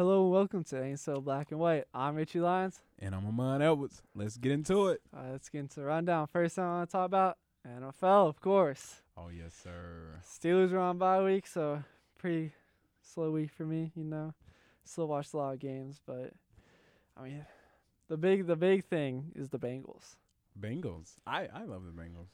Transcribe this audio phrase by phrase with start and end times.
[0.00, 1.84] Hello and welcome to Ain't So Black and White.
[1.92, 2.80] I'm Richie Lyons.
[3.00, 4.00] And I'm Amon Edwards.
[4.14, 5.02] Let's get into it.
[5.14, 6.26] Uh, let's get into the rundown.
[6.26, 7.36] First thing I want to talk about
[7.68, 9.02] NFL, of course.
[9.18, 10.22] Oh yes, sir.
[10.26, 11.84] Steelers were on bye week, so
[12.16, 12.52] pretty
[13.02, 13.92] slow week for me.
[13.94, 14.32] You know,
[14.84, 16.32] still watched a lot of games, but
[17.14, 17.44] I mean,
[18.08, 20.16] the big the big thing is the Bengals.
[20.58, 21.16] Bengals.
[21.26, 22.30] I I love the Bengals.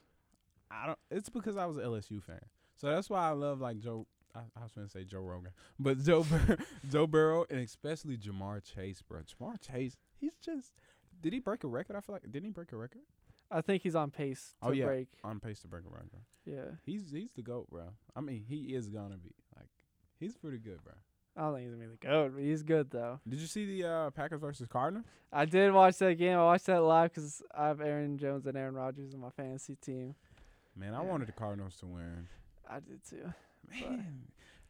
[0.71, 0.99] I don't.
[1.11, 2.45] It's because I was an LSU fan,
[2.77, 4.07] so that's why I love like Joe.
[4.37, 6.59] I, I was going to say Joe Rogan, but Joe Bur-
[6.91, 9.21] Joe Burrow and especially Ja'Marr Chase, bro.
[9.21, 10.73] Ja'Marr Chase, he's just.
[11.23, 11.97] Did he break a record?
[11.97, 13.01] I feel like didn't he break a record?
[13.51, 14.85] I think he's on pace to Oh, yeah.
[14.87, 15.09] break.
[15.25, 16.21] On pace to break a record.
[16.45, 17.85] Yeah, He's he's the goat, bro.
[18.15, 19.69] I mean, he is gonna be like
[20.21, 20.93] he's pretty good, bro.
[21.37, 23.21] I don't think he's gonna be the goat, but he's good though.
[23.29, 25.07] Did you see the uh, Packers versus Cardinals?
[25.33, 26.37] I did watch that game.
[26.39, 29.77] I watched that live because I have Aaron Jones and Aaron Rodgers in my fantasy
[29.77, 30.15] team.
[30.77, 31.09] Man, I Yeah.
[31.09, 32.29] wanted the Cardinals to win.
[32.69, 33.33] I did too.
[33.71, 34.23] Man,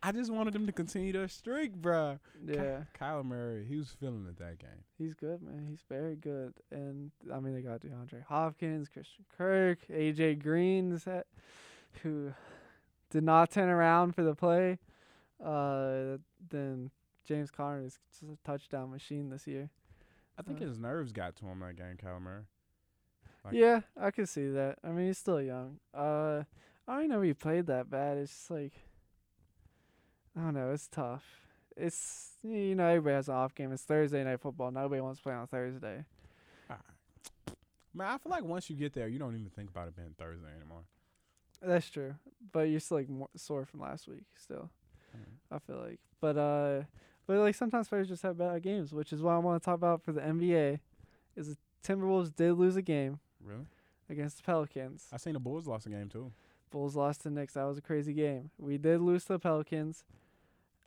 [0.03, 2.19] I just wanted them to continue their streak, bruh.
[2.47, 4.85] Ky- Yeah, Kyler Murray, he was feeling it that game.
[4.99, 5.67] he's good, man.
[5.69, 6.55] He's very good.
[6.71, 11.27] And I mean, they got DeAndre Hopkins, Christian Kirk, AJ Green, that-
[12.03, 12.33] who
[13.11, 14.79] did not turn around for the play.
[15.43, 16.19] Uh,
[16.51, 16.91] then
[17.25, 19.71] James Conner is just a touchdown machine this year.
[20.39, 20.67] I think Uh.
[20.67, 22.45] his nerves got to him that game, Kyler Murray.
[23.45, 24.79] Like- yeah, I could see that.
[24.85, 25.79] I mean, he's still young.
[25.95, 26.45] Uh,
[26.89, 28.19] I don't even know he played that bad.
[28.19, 28.73] It's just like,
[30.37, 30.71] I don't know.
[30.73, 31.25] It's tough.
[31.77, 33.73] It's you know everybody has an off game.
[33.73, 34.71] It's Thursday night football.
[34.71, 36.05] Nobody wants to play on Thursday.
[37.95, 40.15] Man, I feel like once you get there, you don't even think about it being
[40.19, 40.83] Thursday anymore.
[41.63, 42.15] That's true,
[42.53, 44.25] but you're still like sore from last week.
[44.37, 44.71] Still,
[45.17, 45.57] Mm.
[45.57, 46.83] I feel like, but uh,
[47.27, 49.77] but like sometimes players just have bad games, which is what I want to talk
[49.77, 50.81] about for the NBA.
[51.37, 53.65] Is the Timberwolves did lose a game Really?
[54.11, 55.07] against the Pelicans.
[55.11, 56.33] I seen the Bulls lost a game too.
[56.71, 57.55] Bulls lost to Knicks.
[57.55, 58.51] That was a crazy game.
[58.59, 60.05] We did lose to the Pelicans.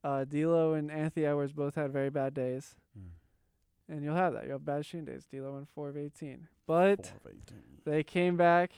[0.03, 3.09] Uh, D'Lo and Anthony Edwards both had very bad days, Mm.
[3.89, 4.43] and you'll have that.
[4.45, 5.25] You'll have bad shooting days.
[5.25, 7.57] D'Lo went four of eighteen, but Four of 18.
[7.85, 8.71] they came back.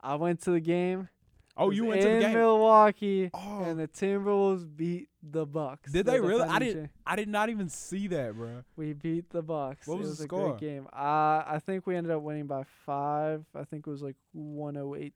[0.00, 1.08] I went to the game.
[1.56, 2.34] Oh, you went to the in game?
[2.34, 5.92] Milwaukee, Oh, and the Timberwolves beat the Bucks.
[5.92, 6.42] Did the they really?
[6.42, 8.64] I cha- I did not even see that, bro.
[8.76, 9.86] We beat the Bucks.
[9.86, 10.48] What it was was the a score?
[10.50, 10.86] great game.
[10.92, 13.44] Uh, I think we ended up winning by five.
[13.54, 15.14] I think it was like 108,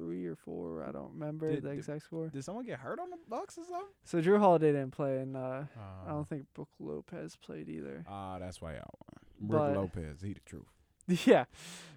[0.00, 0.84] 103 or four.
[0.84, 2.28] I don't remember Did- the did- exact score.
[2.28, 3.88] Did someone get hurt on the Bucks or something?
[4.04, 6.14] So Jrue Holiday didn't play, and uh, I Oh.
[6.14, 8.04] don't think Brook Lopez played either.
[8.08, 9.48] Ah, that's why y'all won.
[9.48, 10.66] Brook But- Lopez, he the truth.
[11.26, 11.44] yeah,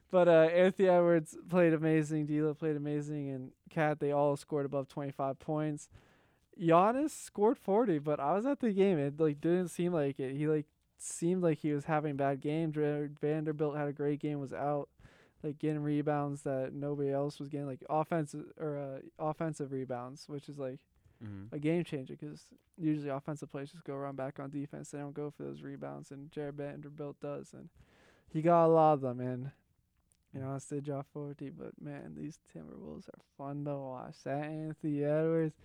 [0.09, 2.25] but uh, Anthony Edwards played amazing.
[2.25, 5.87] D'Lo played amazing, and Cat they all scored above twenty five points.
[6.59, 8.97] Giannis scored forty, but I was at the game.
[8.97, 10.35] It like didn't seem like it.
[10.35, 10.65] He like
[10.97, 12.71] seemed like he was having a bad game.
[12.71, 14.87] Vanderbilt had a great game, was out
[15.43, 18.99] like getting rebounds that nobody else was getting, like offensive or uh,
[19.29, 20.79] offensive rebounds, which is like
[21.23, 21.55] Mm-hmm.
[21.55, 24.89] a game changer because usually offensive players just go run back on defense.
[24.91, 27.69] They don't go for those rebounds, and Jared Vanderbilt does, and
[28.31, 29.19] he got a lot of them.
[29.21, 29.51] And
[30.33, 34.15] you know, I said drop forty, but man, these Timberwolves are fun to watch.
[34.25, 35.55] That Anthony Edwards,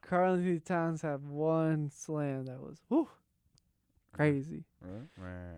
[0.00, 3.08] Karl-Anthony Towns have one slam that was whoo
[4.12, 4.64] crazy.
[4.80, 5.08] Really?
[5.18, 5.56] Man.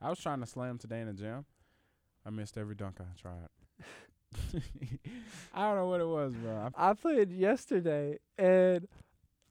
[0.00, 1.44] I was trying to slam today in the gym.
[2.26, 3.48] I missed every dunk I tried.
[5.54, 6.70] I don't know what it was, bro.
[6.74, 8.88] I, played yesterday, and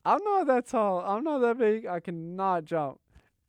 [0.03, 1.00] I'm not that tall.
[1.00, 1.86] I'm not that big.
[1.86, 3.00] I cannot jump.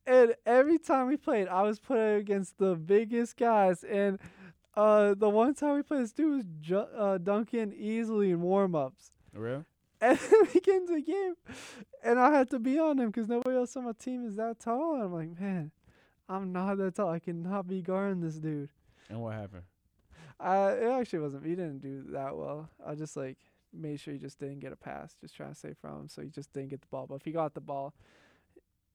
[0.05, 3.83] And every time we played, I was put against the biggest guys.
[3.83, 4.19] And
[4.75, 8.75] uh, the one time we played, this dude was ju- uh, dunking easily in warm
[8.75, 9.11] ups.
[9.33, 9.63] really?
[9.99, 11.33] And then we get into the game,
[12.03, 14.59] and I had to be on him because nobody else on my team is that
[14.59, 14.93] tall.
[14.93, 15.71] And I'm like, man,
[16.29, 17.09] I'm not that tall.
[17.09, 18.69] I cannot be guarding this dude.
[19.09, 19.63] And what happened?
[20.39, 21.45] Uh, it actually wasn't.
[21.45, 22.69] He didn't do that well.
[22.85, 23.37] I just like
[23.73, 25.15] made sure he just didn't get a pass.
[25.19, 27.07] Just trying to save from him, so he just didn't get the ball.
[27.07, 27.93] But if he got the ball,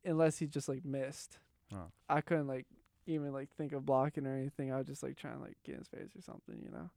[0.05, 1.39] unless he just like missed,
[1.75, 1.91] Oh.
[2.09, 2.67] I couldn't like
[3.07, 4.71] even like think of blocking or anything.
[4.73, 6.61] I was just like trying to like get in his face or something.
[6.63, 6.91] You know,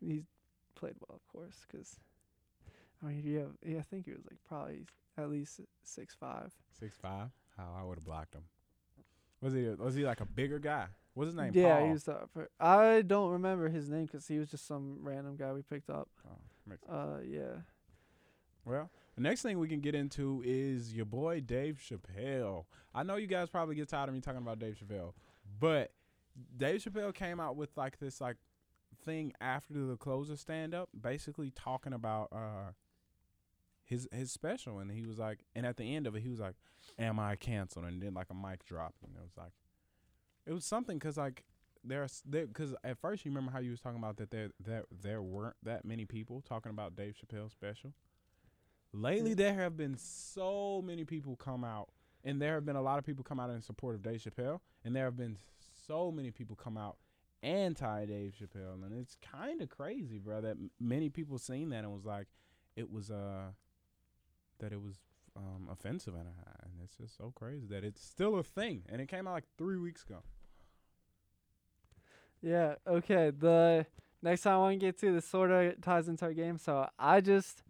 [0.00, 0.22] he
[0.74, 1.96] played well, of course, because
[3.02, 4.84] I mean, have yeah, I think he was like probably
[5.16, 6.52] at least six five.
[6.78, 7.28] Six five.
[7.56, 8.42] How I would have blocked him.
[9.40, 9.68] Was he?
[9.68, 10.86] Was he like a bigger guy?
[11.14, 11.52] What's his name?
[11.54, 11.86] Yeah, Paul?
[11.86, 15.52] he was fir- I don't remember his name because he was just some random guy
[15.52, 16.08] we picked up.
[16.28, 16.92] Oh.
[16.92, 17.60] Uh, yeah.
[18.64, 22.64] Well, the next thing we can get into is your boy Dave Chappelle.
[22.94, 25.12] I know you guys probably get tired of me talking about Dave Chappelle,
[25.60, 25.92] but
[26.56, 28.36] Dave Chappelle came out with like this like
[29.04, 32.72] thing after the closer stand up, basically talking about uh
[33.84, 36.40] his his special, and he was like, and at the end of it, he was
[36.40, 36.54] like,
[36.98, 39.52] "Am I canceled?" And then like a mic drop, and it was like,
[40.46, 41.44] it was something because like
[41.84, 44.84] there's there because at first you remember how you was talking about that there that
[45.02, 47.92] there weren't that many people talking about Dave Chappelle special.
[48.92, 49.36] Lately, Yeah.
[49.36, 51.88] there have been so many people come out,
[52.22, 54.60] and there have been a lot of people come out in support of Dave Chappelle,
[54.84, 55.36] and there have been
[55.86, 56.96] so many people come out
[57.42, 60.40] anti Dave Chappelle, and it's kind of crazy, bro.
[60.40, 62.28] That m- many people seen that and was like,
[62.76, 63.50] it was uh,
[64.60, 64.96] that it was
[65.36, 69.02] um offensive, and, I- and it's just so crazy that it's still a thing, and
[69.02, 70.22] it came out like three weeks ago.
[72.44, 72.74] Yeah.
[72.86, 73.30] Okay.
[73.30, 73.86] The
[74.22, 76.58] next time I want to get to this sort of ties into our game.
[76.58, 77.62] So I just,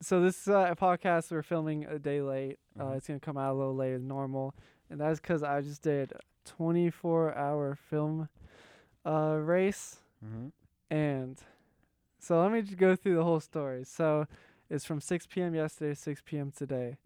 [0.00, 2.58] so this is uh, podcast we're filming a day late.
[2.78, 2.96] Uh, Mhm.
[2.96, 4.54] it's gonna come out a little later than normal,
[4.88, 8.28] and that's because I just did a 24 hour film
[9.04, 10.48] uh, race, Mm-hmm.
[10.90, 11.38] and
[12.20, 13.84] so let me just go through the whole story.
[13.84, 14.26] So
[14.70, 15.54] it's from 6 p.m.
[15.54, 16.52] yesterday, 6 p.m.
[16.56, 16.96] today,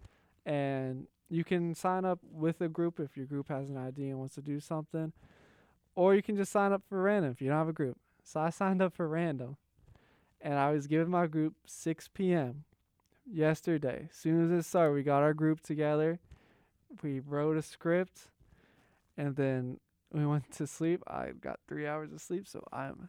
[0.44, 4.18] and you can sign up with a group if your group has an ID and
[4.18, 5.12] wants to do something,
[5.96, 7.98] or you can just sign up for random if you don't have a group.
[8.22, 9.56] So I signed up for random,
[10.40, 12.64] and I was given my group 6 p.m.
[13.28, 14.06] yesterday.
[14.10, 16.20] As soon as it started, we got our group together,
[17.02, 18.28] we wrote a script,
[19.16, 19.80] and then
[20.12, 21.02] we went to sleep.
[21.08, 23.08] I got three hours of sleep, so I'm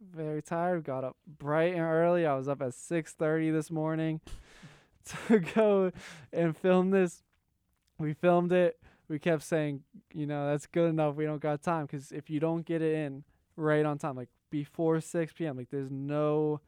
[0.00, 0.84] very tired.
[0.84, 2.26] Got up bright and early.
[2.26, 4.20] I was up at 6:30 this morning
[5.28, 5.92] to go
[6.32, 7.22] and film this.
[7.98, 8.78] We filmed it.
[9.08, 9.82] We kept saying,
[10.12, 11.14] you know, that's good enough.
[11.14, 13.24] We don't got time because if you don't get it in
[13.56, 16.60] right on time, like before 6 p.m., like there's no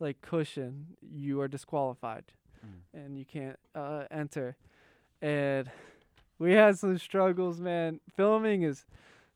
[0.00, 2.24] like cushion, you are disqualified
[2.66, 3.04] Mm.
[3.04, 4.56] and you can't uh, enter.
[5.20, 5.70] And
[6.38, 8.00] we had some struggles, man.
[8.16, 8.86] Filming is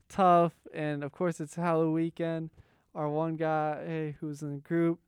[0.08, 2.50] tough, and of course it's Halloween weekend.
[2.94, 4.98] Our one guy, hey, who was in the group,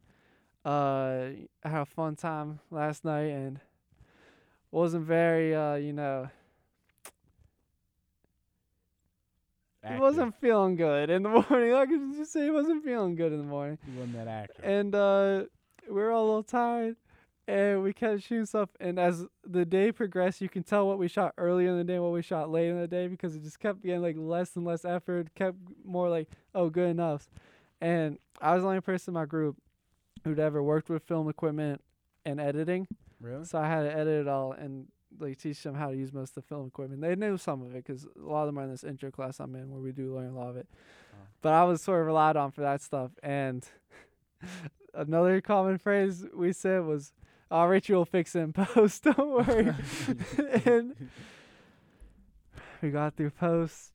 [0.64, 1.30] uh,
[1.64, 3.60] had a fun time last night and
[4.70, 6.28] wasn't very, uh, you know,
[9.84, 11.74] he wasn't feeling good in the morning.
[11.74, 13.78] I could just say he wasn't feeling good in the morning.
[13.84, 14.64] He wasn't that active.
[14.64, 15.44] And uh,
[15.88, 16.96] we were all a little tired,
[17.48, 18.68] and we kept shooting stuff.
[18.80, 21.94] And as the day progressed, you can tell what we shot earlier in the day,
[21.94, 24.54] and what we shot late in the day, because it just kept getting like less
[24.56, 25.34] and less effort.
[25.34, 27.28] Kept more like, oh, good enough.
[27.80, 29.56] And I was the only person in my group
[30.22, 31.80] who'd ever worked with film equipment
[32.24, 32.86] and editing,
[33.20, 33.44] really?
[33.44, 34.86] so I had to edit it all and
[35.18, 37.00] like teach them how to use most of the film equipment.
[37.00, 39.40] They knew some of it because a lot of them are in this intro class
[39.40, 40.66] I'm in where we do learn a lot of it.
[41.12, 41.16] Oh.
[41.40, 43.12] But I was sort of relied on for that stuff.
[43.22, 43.66] And
[44.94, 47.12] another common phrase we said was,
[47.50, 49.04] "Oh, Richie will fix it in post.
[49.04, 49.74] Don't worry."
[50.64, 50.94] and
[52.80, 53.92] we got through post.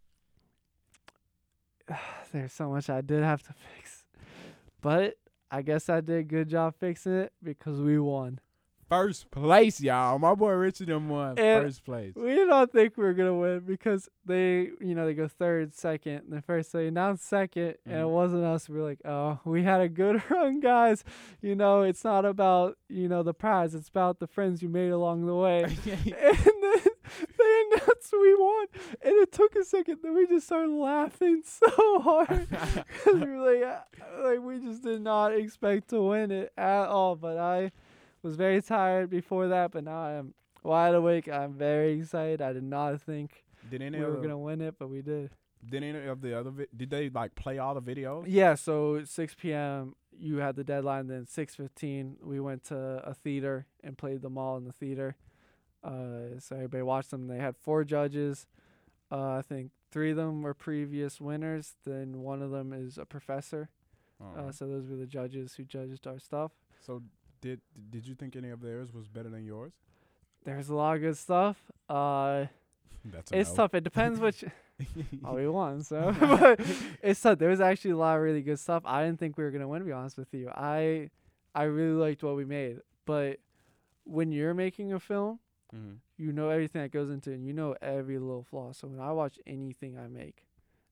[2.31, 4.05] There's so much I did have to fix,
[4.81, 5.15] but
[5.49, 8.39] I guess I did a good job fixing it because we won.
[8.89, 10.17] First place, y'all.
[10.17, 12.13] My boy Richard them won And- first place.
[12.15, 15.73] We did not think we were gonna win because they, you know, they go third,
[15.75, 18.09] second, and then first they announced second, and it Mhm.
[18.11, 18.69] wasn't us.
[18.69, 21.03] We are like, oh, we had a good run, guys.
[21.41, 24.91] You know, it's not about you know the prize; it's about the friends you made
[24.91, 25.63] along the way.
[25.65, 26.81] and then
[27.37, 28.67] they announced we won,
[29.01, 29.99] and it took a second.
[30.01, 34.81] Then we just started laughing so hard because we were like, uh, like we just
[34.83, 37.17] did not expect to win it at all.
[37.17, 37.71] But I
[38.27, 40.33] was very tired before that, but now I am
[40.63, 41.27] wide awake.
[41.29, 42.41] I'm very excited.
[42.41, 45.31] I did not think did any we were gonna win it, but we did.
[45.67, 48.25] did any of the other vi- did they like play all the videos?
[48.27, 48.55] Yeah.
[48.55, 49.95] So 6 p.m.
[50.17, 51.07] you had the deadline.
[51.07, 55.15] Then 6:15 we went to a theater and played them all in the theater.
[55.83, 57.27] Uh, so everybody watched them.
[57.27, 58.45] They had four judges.
[59.11, 61.75] Uh, I think three of them were previous winners.
[61.85, 63.69] Then one of them is a professor.
[64.19, 64.47] Oh.
[64.47, 66.51] Uh, so those were the judges who judged our stuff.
[66.85, 67.03] so
[67.41, 69.73] did did you think any of theirs was better than yours?
[70.45, 71.57] There's a lot of good stuff.
[71.89, 72.45] Uh,
[73.05, 73.73] That's it's tough.
[73.73, 74.43] It depends which.
[75.25, 75.83] oh, we won.
[75.83, 76.59] So but
[77.01, 77.39] it's tough.
[77.39, 78.83] There was actually a lot of really good stuff.
[78.85, 79.79] I didn't think we were gonna win.
[79.79, 81.09] To be honest with you, I
[81.55, 82.79] I really liked what we made.
[83.05, 83.39] But
[84.03, 85.39] when you're making a film,
[85.71, 88.71] hmm you know everything that goes into it, and you know every little flaw.
[88.73, 90.46] So when I watch anything I make,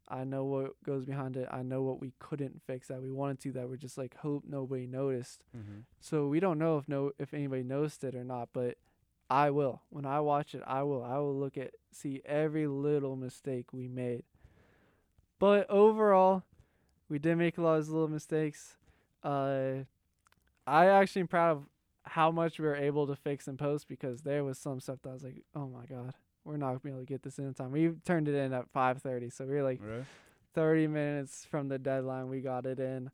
[0.07, 1.47] I know what goes behind it.
[1.51, 4.43] I know what we couldn't fix that we wanted to that we're just like hope
[4.47, 5.43] nobody noticed.
[5.51, 8.77] hmm So we don't know if no if anybody noticed it or not, but
[9.29, 9.81] I will.
[9.89, 11.03] When I watch it, I will.
[11.03, 14.23] I will look at see every little mistake we made.
[15.39, 16.43] But overall,
[17.09, 18.77] we did make a lot of little mistakes.
[19.23, 19.85] Uh
[20.67, 21.63] I actually am proud of
[22.03, 25.09] how much we were able to fix in post because there was some stuff that
[25.09, 26.13] I was like, "Oh my god,
[26.45, 28.71] we're not gonna be able to get this in time." We turned it in at
[28.71, 30.05] 5:30, so we were like Really?
[30.53, 32.29] 30 minutes from the deadline.
[32.29, 33.11] We got it in.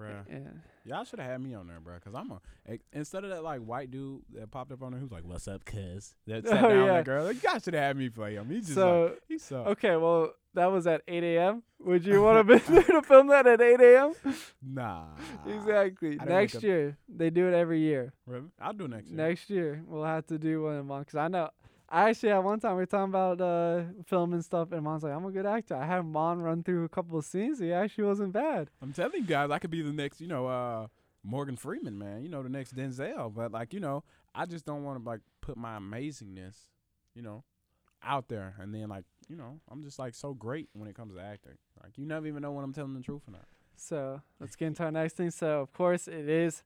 [0.00, 0.24] Bruh.
[0.30, 1.98] And Y'all should have had me on there, bro.
[1.98, 5.00] Cause I'm a eh, instead of that like white dude that popped up on there
[5.00, 6.92] who's like, "What's up, cuz?" That sat Oh, down yeah.
[6.94, 7.24] that girl.
[7.24, 8.48] Like, y'all should have had me play him.
[8.48, 9.68] He just so like he sucked.
[9.70, 13.26] Okay, well, that was at 8 a.m., would you want to be there to film
[13.26, 14.14] that at 8 a.m.?
[14.62, 15.08] Nah.
[15.46, 16.16] exactly.
[16.24, 18.12] Next year, they do it every year.
[18.26, 18.46] Really?
[18.60, 19.16] I'll do next year.
[19.16, 21.50] Next year, we'll have to do one in Mon because I know.
[21.90, 25.02] I actually at one time we were talking about uh, film and stuff, and Mon's
[25.02, 27.58] like, "I'm a good actor." I had Mon run through a couple of scenes.
[27.58, 28.68] He actually wasn't bad.
[28.82, 30.88] I'm telling you guys, I could be the next, you know, uh,
[31.22, 32.22] Morgan Freeman, man.
[32.22, 33.34] You know, the next Denzel.
[33.34, 34.04] But like, you know,
[34.34, 36.56] I just don't want to like put my amazingness,
[37.14, 37.42] you know,
[38.02, 41.14] out there, and then like, you know, I'm just like so great when it comes
[41.14, 41.56] to acting.
[41.82, 43.46] Like, you never even know when I'm telling the truth or not.
[43.76, 45.30] So let's get into our next thing.
[45.30, 46.64] So of course it is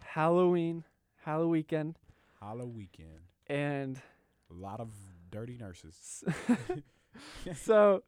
[0.00, 0.84] Halloween,
[1.24, 1.98] Halloween weekend,
[2.40, 4.00] Halloween weekend, and
[4.50, 4.90] a lot of
[5.30, 6.24] dirty nurses.
[7.54, 8.02] so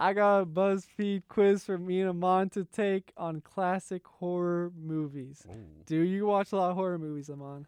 [0.00, 5.46] I got a BuzzFeed quiz for me and Amon to take on classic horror movies.
[5.48, 5.82] Ooh.
[5.86, 7.66] Do you watch a lot of horror movies, Amon?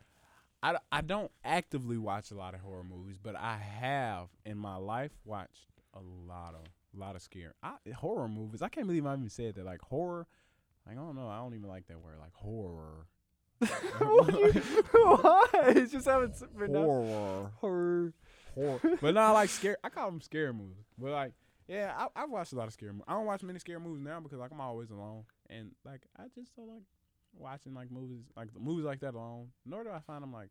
[0.90, 5.12] I don't actively watch a lot of horror movies, but I have in my life
[5.24, 6.66] watched a lot of
[6.96, 8.62] a lot of scary I, horror movies.
[8.62, 9.64] I can't believe I even said that.
[9.64, 10.26] Like horror,
[10.86, 11.28] like I don't know.
[11.28, 12.16] I don't even like that word.
[12.18, 13.06] Like horror,
[14.92, 15.46] Why?
[15.68, 18.12] It's just haven't horror, horror.
[18.54, 18.98] horror.
[19.00, 19.76] but not like scare.
[19.82, 20.84] I call them scare movies.
[20.98, 21.32] But like,
[21.68, 22.92] yeah, I, I've watched a lot of scare.
[22.92, 23.04] movies.
[23.08, 26.24] I don't watch many scare movies now because like I'm always alone, and like I
[26.34, 26.82] just don't like
[27.38, 29.48] watching like movies like the movies like that alone.
[29.64, 30.50] Nor do I find them like,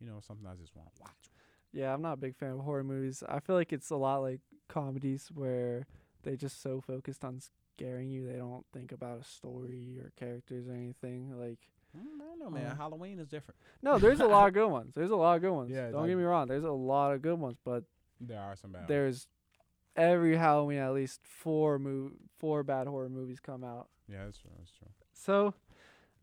[0.00, 1.30] you know, something I just want to watch.
[1.72, 3.22] Yeah, I'm not a big fan of horror movies.
[3.28, 5.86] I feel like it's a lot like comedies where
[6.22, 7.40] they just so focused on
[7.76, 11.38] scaring you they don't think about a story or characters or anything.
[11.38, 11.58] Like
[11.98, 12.70] I don't know, man.
[12.70, 13.58] Um, Halloween is different.
[13.82, 14.94] no, there's a lot of good ones.
[14.94, 15.70] There's a lot of good ones.
[15.70, 16.46] Yeah, don't like- get me wrong.
[16.48, 17.84] There's a lot of good ones, but
[18.20, 18.80] There are some bad.
[18.80, 18.88] ones.
[18.88, 19.26] there's
[19.96, 23.88] every Halloween at least four mov- four bad horror movies come out.
[24.08, 24.50] Yeah, that's true.
[24.58, 24.86] That's true.
[25.12, 25.54] So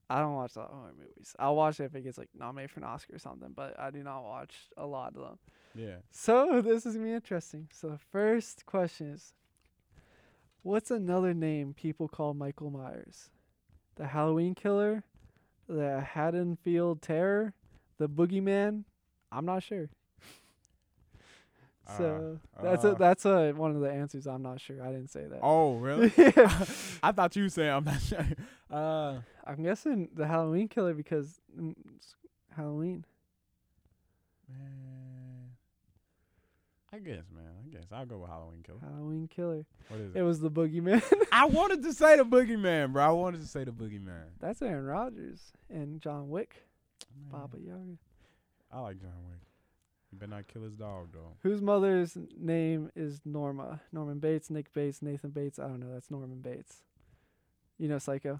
[0.09, 1.35] I don't watch a lot of horror movies.
[1.37, 3.91] I'll watch it if it gets like nominated for an Oscar or something, but I
[3.91, 5.39] do not watch a lot of them.
[5.75, 5.97] Yeah.
[6.11, 7.67] So this is gonna be interesting.
[7.73, 9.33] So the first question is,
[10.63, 13.29] what's another name people call Michael Myers?
[13.95, 15.03] The Halloween Killer,
[15.67, 17.53] the Haddonfield Terror,
[17.97, 18.83] the Boogeyman.
[19.31, 19.89] I'm not sure.
[21.95, 22.91] So that's uh.
[22.91, 24.27] a, that's a, one of the answers.
[24.27, 24.83] I'm not sure.
[24.83, 25.39] I didn't say that.
[25.41, 26.11] Oh, really?
[27.03, 28.25] I thought you said I'm not sure.
[28.69, 32.15] Uh, I'm guessing the Halloween Killer because mm, it's
[32.53, 33.05] Halloween.
[34.49, 34.96] man.
[36.93, 37.43] I guess, man.
[37.65, 38.79] I guess I'll go with Halloween Killer.
[38.81, 39.65] Halloween Killer.
[39.89, 40.21] What is It it?
[40.23, 41.03] was the Boogeyman.
[41.31, 43.03] I wanted to say the Boogeyman, bro.
[43.03, 44.23] I wanted to say the Boogeyman.
[44.39, 46.63] that's Aaron Rodgers and John Wick.
[47.13, 47.97] Man, Baba Yaga.
[48.71, 49.39] I like John Wick.
[50.11, 51.33] You better not kill his dog, though.
[51.43, 53.81] Whose mother's name is Norma?
[53.91, 55.59] Norman Bates, Nick Bates, Nathan Bates.
[55.59, 55.91] I don't know.
[55.91, 56.77] That's Norman Bates.
[57.77, 58.39] You know Psycho?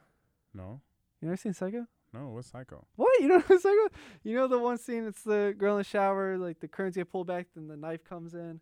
[0.54, 0.80] No,
[1.22, 1.86] You never seen Psycho?
[2.20, 2.30] No.
[2.30, 2.86] What's Psycho?
[2.96, 3.20] What?
[3.20, 3.90] You know Psycho?
[4.24, 5.06] You know the one scene?
[5.06, 6.38] It's the girl in the shower.
[6.38, 8.60] Like the curtains get pulled back, then the knife comes in.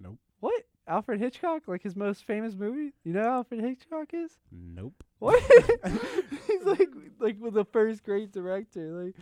[0.00, 0.18] Nope.
[0.40, 0.62] What?
[0.86, 1.62] Alfred Hitchcock?
[1.66, 2.92] Like his most famous movie?
[3.04, 4.32] You know Alfred Hitchcock is?
[4.50, 5.02] Nope.
[5.18, 5.42] What?
[6.46, 6.88] He's like
[7.18, 8.92] like the first great director.
[8.92, 9.14] Like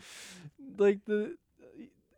[0.77, 1.37] like the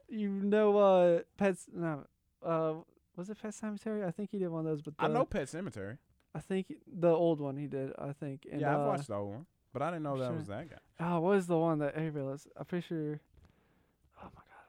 [0.08, 2.04] you know uh Pets no
[2.44, 2.74] uh
[3.14, 4.04] was it Pet Sematary?
[4.04, 5.98] I think he did one of those, but I know Pet Sematary.
[6.34, 7.92] I think the old one he did.
[7.98, 8.46] I think.
[8.50, 10.36] And, yeah, I've uh, watched the old one, but I didn't know that sure.
[10.36, 10.76] was that guy.
[11.00, 12.46] Oh, what is the one that everybody loves?
[12.56, 13.20] I'm pretty sure.
[14.22, 14.66] Oh my god,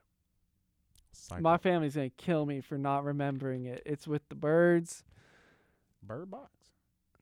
[1.11, 1.41] Psycho.
[1.41, 3.81] my family's gonna kill me for not remembering it.
[3.85, 5.03] It's with the birds.
[6.03, 6.51] Bird Box.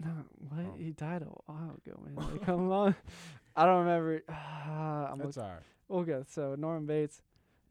[0.04, 0.12] No,
[0.50, 0.66] what?
[0.66, 0.76] Oh.
[0.78, 2.16] He died a while ago, man.
[2.16, 2.96] Like, come on,
[3.56, 4.16] I don't remember.
[4.16, 4.26] it.
[4.30, 6.02] I'm That's look- all right.
[6.10, 6.24] okay.
[6.30, 7.22] So Norman Bates,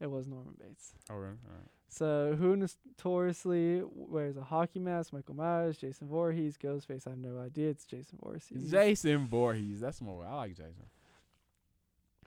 [0.01, 0.93] it was Norman Bates.
[1.09, 1.35] Oh, really?
[1.47, 1.69] All right.
[1.89, 5.13] So who notoriously wears a hockey mask?
[5.13, 7.07] Michael Myers, Jason Voorhees, Ghostface.
[7.07, 7.69] I have no idea.
[7.69, 8.69] It's Jason Voorhees.
[8.69, 9.79] Jason Voorhees.
[9.79, 10.25] That's more.
[10.25, 10.85] I like Jason.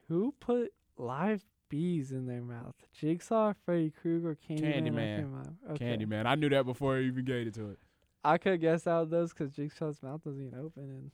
[0.09, 2.75] Who put live bees in their mouth?
[2.93, 4.95] Jigsaw, Freddy Krueger, Candyman.
[4.95, 5.53] Candyman.
[5.73, 5.85] Okay.
[5.97, 6.27] Candyman.
[6.27, 7.79] I knew that before I even gave it to it.
[8.25, 11.11] I could guess out those because Jigsaw's mouth doesn't even open, and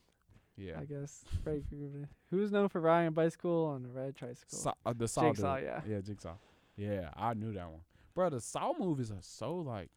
[0.56, 0.78] Yeah.
[0.80, 2.08] I guess Freddy Krueger.
[2.30, 4.58] Who's known for riding a bicycle on a red tricycle?
[4.58, 5.64] Saw, uh, the Saw Jigsaw, dude.
[5.66, 5.80] yeah.
[5.86, 6.34] Yeah, Jigsaw.
[6.76, 7.80] Yeah, I knew that one.
[8.16, 9.90] Bro, the Saw movies are so like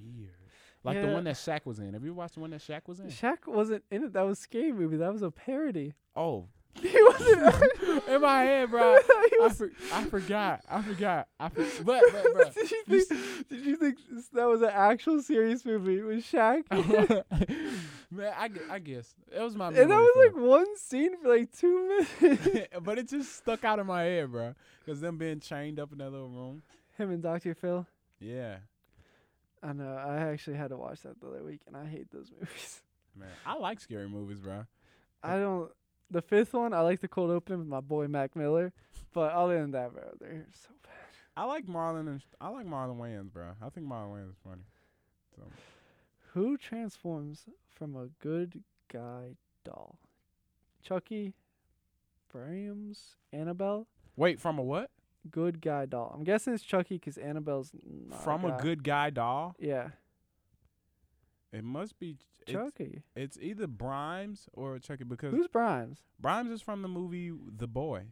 [0.00, 0.30] weird.
[0.84, 1.92] Like the one that Shaq was in.
[1.92, 3.08] Have you watched the one that Shaq was in?
[3.08, 4.12] Shaq wasn't in it.
[4.12, 4.98] That was a scary movie.
[4.98, 5.94] That was a parody.
[6.14, 6.46] Oh,
[6.80, 8.06] he wasn't.
[8.08, 8.94] in my head, bro.
[9.42, 10.60] I, for, I forgot.
[10.70, 11.26] I forgot.
[11.40, 12.44] I for, but, but, bro.
[12.50, 13.48] did you think?
[13.48, 13.98] Did you think
[14.32, 16.62] that was an actual serious movie with Shaq?
[18.12, 19.66] Man, I, I guess it was my.
[19.66, 22.68] and that was like one scene for like two minutes.
[22.84, 24.54] but it just stuck out in my head, bro.
[24.86, 26.62] Cause them being chained up in that little room.
[26.96, 27.54] Him and Dr.
[27.54, 27.86] Phil.
[28.20, 28.56] Yeah,
[29.62, 29.94] I know.
[29.96, 32.82] I actually had to watch that the other week, and I hate those movies.
[33.16, 33.28] man.
[33.44, 34.66] I like scary movies, bro.
[35.22, 35.70] I don't.
[36.10, 38.72] The fifth one, I like the cold open with my boy Mac Miller,
[39.12, 40.92] but other than that, bro, they're so bad.
[41.36, 43.46] I like Marlon and I like Marlon Wayans, bro.
[43.60, 44.62] I think Marlon Wayans is funny.
[45.34, 45.42] So
[46.34, 49.34] Who transforms from a good guy
[49.64, 49.98] doll?
[50.82, 51.32] Chucky,
[52.30, 53.86] Brahms, Annabelle.
[54.16, 54.90] Wait, from a what?
[55.30, 56.12] Good guy doll.
[56.14, 58.60] I'm guessing it's Chucky because Annabelle's not from a guy.
[58.60, 59.54] good guy doll?
[59.58, 59.88] Yeah,
[61.52, 62.16] It must be.
[62.46, 63.02] It's, Chucky.
[63.16, 66.00] it's either Brimes or Chucky because Who's Brimes?
[66.20, 68.02] Brimes is from the movie The Boy.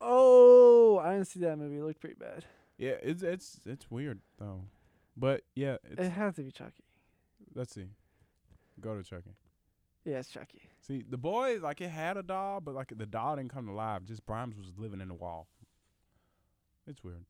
[0.00, 1.76] Oh, I didn't see that movie.
[1.78, 2.44] It looked pretty bad.
[2.78, 4.64] Yeah, it's it's it's weird though.
[5.16, 6.82] But yeah, It has to be Chucky.
[7.54, 7.86] let's see.
[8.80, 9.30] Go to Chucky.
[10.04, 10.62] Yeah, it's Chucky.
[10.80, 13.72] See, the boy like it had a doll, but like the doll didn't come to
[13.72, 14.02] life.
[14.04, 15.46] Just Brimes was living in the wall.
[16.86, 17.24] It's weird.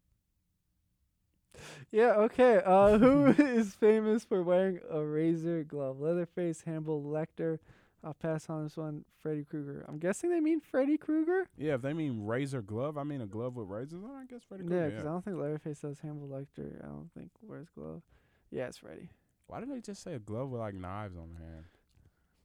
[1.90, 2.62] Yeah, okay.
[2.64, 6.00] Uh, who is famous for wearing a razor glove?
[6.00, 7.58] Leatherface, Hannibal Lecter.
[8.04, 9.04] I'll pass on this one.
[9.18, 9.84] Freddy Krueger.
[9.86, 11.46] I'm guessing they mean Freddy Krueger.
[11.56, 14.10] Yeah, if they mean razor glove, I mean a glove with razors on.
[14.10, 14.90] I guess Freddy Yeah, Krueger.
[14.96, 16.82] 'cause I don't think Leatherface does Hannibal Lecter.
[16.82, 18.02] I don't think wears glove.
[18.50, 19.10] Yeah, it's Freddy.
[19.46, 21.66] Why did they just say a glove with like knives on the hand?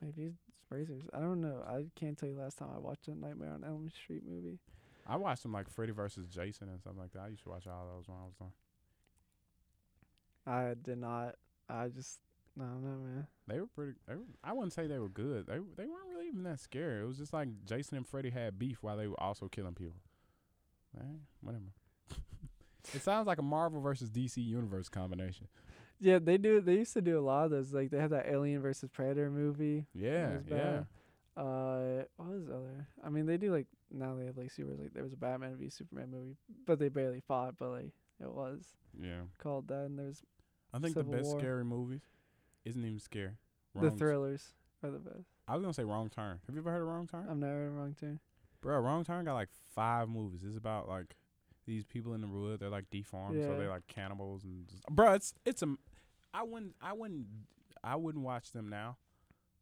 [0.01, 0.37] Maybe it's
[0.69, 1.03] razors.
[1.13, 1.63] I don't know.
[1.67, 4.59] I can't tell you last time I watched a Nightmare on Elm Street movie.
[5.07, 7.21] I watched some like Freddy versus Jason and something like that.
[7.21, 8.51] I used to watch all those when I was young.
[10.45, 11.35] I did not.
[11.69, 12.19] I just.
[12.59, 13.27] I don't know, man.
[13.47, 13.93] They were pretty.
[14.07, 15.47] They were, I wouldn't say they were good.
[15.47, 17.01] They they weren't really even that scary.
[17.01, 20.01] It was just like Jason and Freddy had beef while they were also killing people.
[20.99, 21.03] Eh,
[21.41, 21.65] whatever.
[22.93, 25.47] it sounds like a Marvel versus DC universe combination.
[25.99, 26.61] Yeah, they do.
[26.61, 27.73] They used to do a lot of those.
[27.73, 29.85] Like they had that Alien versus Predator movie.
[29.93, 30.83] Yeah, yeah.
[31.35, 32.87] Uh, what was the other?
[33.05, 34.71] I mean, they do like now they have like super.
[34.79, 36.35] Like there was a Batman v Superman movie,
[36.65, 37.55] but they barely fought.
[37.59, 39.21] But like it was Yeah.
[39.37, 40.23] called that, and there's
[40.73, 41.39] I think Civil the best War.
[41.39, 42.01] scary movies
[42.65, 43.37] isn't even scary.
[43.75, 45.27] the Wrong- thrillers are the best.
[45.47, 46.39] I was gonna say Wrong Turn.
[46.47, 47.27] Have you ever heard of Wrong Turn?
[47.29, 48.19] I've never heard of wrong Turn.
[48.61, 50.43] Bro, Wrong Turn got like five movies.
[50.43, 51.15] It's about like
[51.67, 52.59] these people in the wood.
[52.59, 54.67] They're like deformed, so they're like cannibals and.
[54.67, 55.75] Just, bro, it's it's a.
[56.33, 57.25] I wouldn't I wouldn't
[57.83, 58.97] I wouldn't watch them now,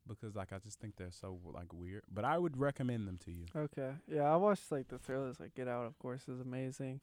[0.07, 2.03] because like I just think they're so like weird.
[2.11, 3.45] But I would recommend them to you.
[3.55, 5.39] Okay, yeah, I watched like the thrillers.
[5.39, 7.01] Like Get Out, of course, is amazing.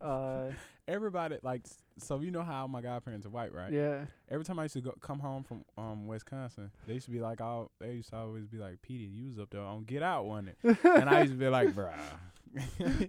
[0.00, 0.46] uh,
[0.88, 1.62] Everybody like
[1.98, 3.72] so you know how my godparents are white, right?
[3.72, 7.12] yeah, Every time I used to go come home from um Wisconsin, they used to
[7.12, 9.84] be like, oh, they used to always be like, Petey, you was up there on
[9.84, 11.92] Get Out one it, and I used to be like, bruh.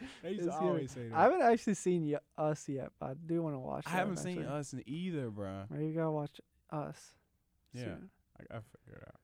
[0.22, 1.16] they used to always say that.
[1.16, 3.84] I haven't actually seen y- Us yet, but I do want to watch.
[3.86, 4.44] I haven't seen.
[4.44, 5.70] Us either, bruh.
[5.70, 7.14] Maybe you gotta watch Us.
[7.72, 7.84] Yeah.
[7.84, 8.10] soon.
[8.38, 9.16] I, I figured out.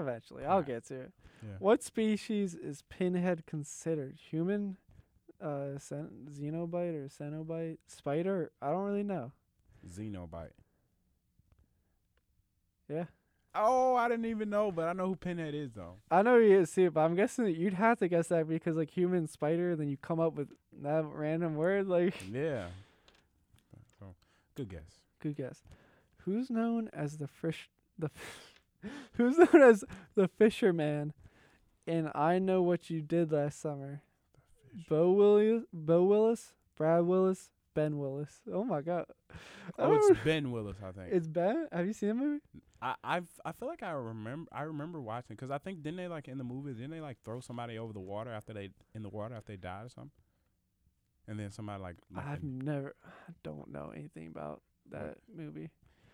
[0.00, 0.66] Eventually, I'll Alright.
[0.66, 1.12] get to it.
[1.42, 1.48] Yeah.
[1.58, 4.16] What species is Pinhead considered?
[4.30, 4.76] Human,
[5.40, 8.52] uh, cen- xenobite or cenobite, spider?
[8.62, 9.32] I don't really know.
[9.88, 10.50] Xenobite.
[12.88, 13.04] Yeah.
[13.54, 15.96] Oh, I didn't even know, but I know who Pinhead is though.
[16.10, 18.76] I know you see it, but I'm guessing that you'd have to guess that because
[18.76, 20.48] like human spider, then you come up with
[20.82, 21.86] that random word.
[21.86, 22.66] Like, Yeah.
[23.98, 24.14] So,
[24.54, 25.00] good guess.
[25.20, 25.62] good guess.
[26.24, 27.68] Who's known as the fish?
[27.98, 28.10] The
[29.14, 29.84] who's known as
[30.14, 31.12] the fisherman?
[31.86, 34.02] And I know what you did last summer.
[34.88, 38.40] Bo Willis, Bo Willis, Brad Willis, Ben Willis.
[38.52, 39.06] Oh my god.
[39.78, 40.16] Oh, it's oh.
[40.24, 41.12] Ben Willis, I think.
[41.12, 41.68] It's Ben.
[41.72, 42.40] Have you seen the movie?
[42.80, 46.08] I I've, I feel like I remember I remember watching because I think didn't they
[46.08, 49.02] like in the movie didn't they like throw somebody over the water after they in
[49.02, 50.10] the water after they died or something,
[51.28, 52.94] and then somebody like I've never.
[53.04, 55.70] I don't know anything about that movie.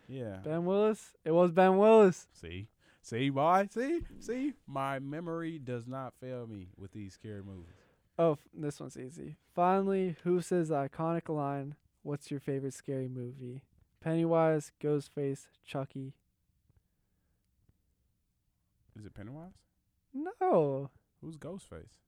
[0.09, 1.12] yeah Ben Willis.
[1.25, 2.27] It was Ben Willis.
[2.33, 2.68] see
[3.01, 7.88] see boy see see my memory does not fail me with these scary movies.
[8.18, 9.37] Oh, this one's easy.
[9.54, 11.76] Finally, who says the iconic line?
[12.02, 13.62] What's your favorite scary movie?
[14.00, 16.14] Pennywise, Ghostface, Chucky.
[18.98, 19.52] Is it Pennywise?
[20.12, 21.98] No, Who's Ghostface?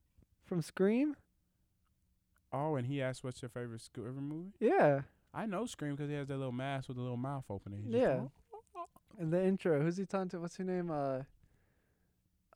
[0.44, 1.14] from Scream.
[2.52, 6.16] Oh, and he asked, "What's your favorite scary movie?" Yeah, I know Scream because he
[6.16, 7.84] has that little mask with a little mouth opening.
[7.84, 8.14] He's Yeah.
[8.16, 8.30] going,
[9.18, 9.80] and the intro.
[9.80, 10.40] Who's he talking to?
[10.40, 10.90] What's her name?
[10.90, 11.22] Uh,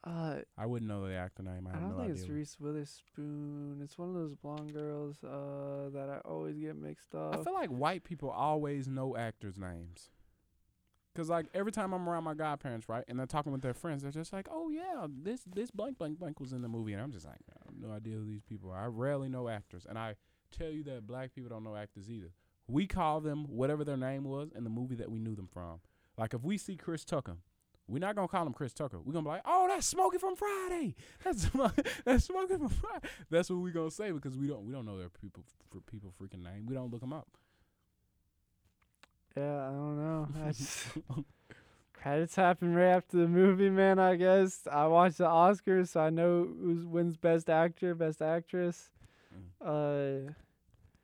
[0.06, 1.66] uh, I wouldn't know the actor name.
[1.66, 2.22] I, I don't no think idea.
[2.22, 3.80] it's Reese Witherspoon.
[3.82, 5.16] It's one of those blonde girls.
[5.24, 7.34] Uh, that I always get mixed up.
[7.34, 10.10] I feel like white people always know actors' names.
[11.16, 14.02] Cause like every time I'm around my godparents, right, and they're talking with their friends,
[14.02, 17.00] they're just like, "Oh yeah, this this blank blank blank was in the movie," and
[17.00, 19.86] I'm just like, "I have no idea who these people are." I rarely know actors,
[19.88, 20.16] and I
[20.50, 22.32] tell you that black people don't know actors either.
[22.66, 25.78] We call them whatever their name was in the movie that we knew them from.
[26.18, 27.36] Like if we see Chris Tucker,
[27.88, 28.98] we're not gonna call him Chris Tucker.
[28.98, 30.94] We're gonna be like, "Oh, that's Smokey from Friday.
[31.22, 34.72] That's Smo- that's Smokey from Friday." That's what we're gonna say because we don't we
[34.72, 36.66] don't know their people for people freaking name.
[36.66, 37.28] We don't look them up.
[39.36, 40.28] yeah, I don't know.
[40.46, 40.86] I just,
[41.92, 43.98] credits happen right after the movie, man.
[43.98, 48.90] I guess I watched the Oscars, so I know who wins Best Actor, Best Actress.
[49.34, 50.28] Mm.
[50.28, 50.32] Uh,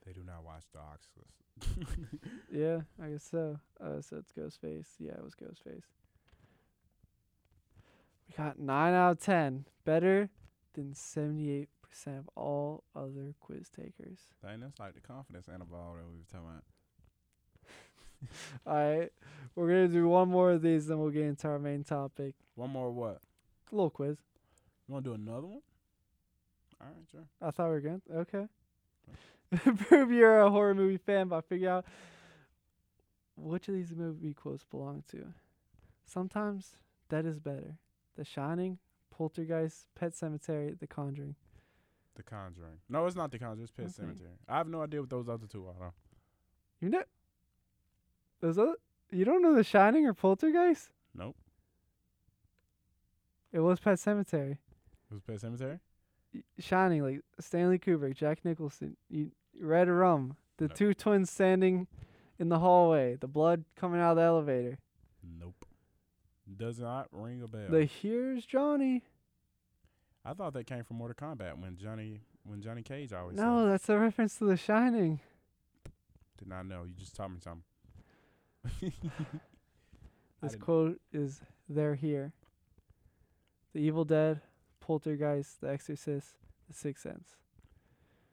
[0.06, 2.06] They do not watch watch The Oculus.
[2.52, 3.58] Yeah, I guess so.
[3.80, 4.86] Uh, so it's Ghostface.
[4.98, 5.82] Yeah, it was Ghostface.
[8.30, 10.30] We got nine out of ten, better
[10.74, 14.20] than seventy-eight percent of all other quiz takers.
[14.40, 16.64] Dang, that's like the confidence interval that we were talking about.
[18.66, 19.12] All right,
[19.56, 22.34] we're gonna do one more of these, then we'll get into our main topic.
[22.54, 23.20] One more what?
[23.72, 24.18] A little quiz.
[24.86, 25.62] You want to do another one?
[26.80, 27.26] All right, sure.
[27.42, 28.02] I thought we were good.
[28.14, 28.46] Okay.
[29.86, 31.84] Prove you're a horror movie fan by figuring out
[33.36, 35.32] which of these movie quotes belong to.
[36.04, 36.76] Sometimes
[37.08, 37.74] that is better.
[38.16, 38.78] The Shining,
[39.10, 41.34] Poltergeist, Pet Sematary, The Conjuring.
[42.16, 42.78] The Conjuring.
[42.88, 43.62] No, it's not The Conjuring.
[43.62, 43.92] It's Pet Okay.
[43.92, 44.30] Cemetery.
[44.48, 45.74] I have no idea what those other two are.
[45.78, 45.92] Though.
[46.80, 47.02] You know
[48.40, 48.74] those other
[49.10, 50.90] you don't know The Shining or Poltergeist?
[51.14, 51.36] Nope.
[53.52, 54.52] It was Pet Sematary.
[54.52, 54.58] It
[55.12, 55.80] was Pet Sematary.
[56.58, 60.76] Shining, like Stanley Kubrick, Jack Nicholson, you Red Rum, the Nope.
[60.76, 61.88] two twins standing
[62.38, 64.78] in the hallway, the blood coming out of the elevator.
[65.40, 65.59] Nope.
[66.56, 67.70] Does not ring a bell.
[67.70, 69.02] The Here's Johnny.
[70.24, 73.88] I thought that came from Mortal Kombat when Johnny when Johnny Cage always No, that's
[73.88, 75.20] a reference to The Shining.
[76.38, 76.84] Did not know.
[76.84, 78.92] You just taught me something.
[80.42, 82.32] This quote is They're here.
[83.74, 84.40] The Evil Dead,
[84.80, 86.28] Poltergeist, The Exorcist,
[86.66, 87.36] The Sixth Sense.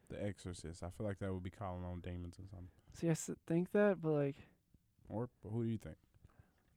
[0.08, 0.82] The Exorcist.
[0.82, 2.68] I feel like that would be calling on demons or something.
[2.94, 4.36] See, I think that, but like,
[5.08, 5.96] Or who do you think?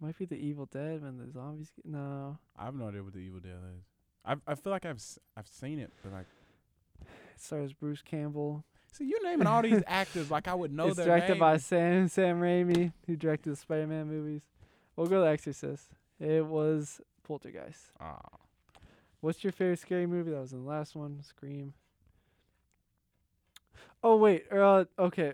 [0.02, 1.72] Might be The Evil Dead when the zombies.
[1.76, 3.84] Get, no, I have no idea what the Evil Dead is.
[4.26, 6.26] I I feel like I've s- I've seen it, but like,
[7.02, 7.08] it
[7.42, 8.64] stars Bruce Campbell.
[8.92, 11.58] see, you're naming all these actors like I would know it's their directed by.
[11.58, 14.42] Sam Sam Raimi, who directed the Spider-Man movies.
[14.96, 15.88] We'll go The Exorcist.
[16.20, 17.86] It was Poltergeist.
[18.00, 18.20] Ah,
[19.22, 20.32] What's your favorite scary movie?
[20.32, 21.22] That was in the last one.
[21.24, 21.74] Scream.
[24.04, 25.34] Oh wait, uh, okay,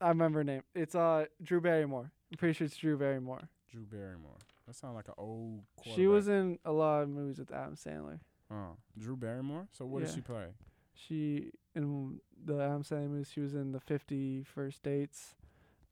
[0.00, 0.62] I remember her name.
[0.74, 2.10] It's uh Drew Barrymore.
[2.30, 3.42] I'm pretty sure it's Drew Barrymore.
[3.70, 4.36] Drew Barrymore.
[4.66, 5.60] That sounds like an old.
[5.76, 5.94] Quote.
[5.94, 8.20] She was in a lot of movies with Adam Sandler.
[8.50, 9.68] Oh, Drew Barrymore.
[9.72, 10.06] So what Yeah.
[10.06, 10.46] does she play?
[10.94, 13.30] She in the Adam Sandler movies.
[13.32, 15.34] She was in the Fifty First Dates,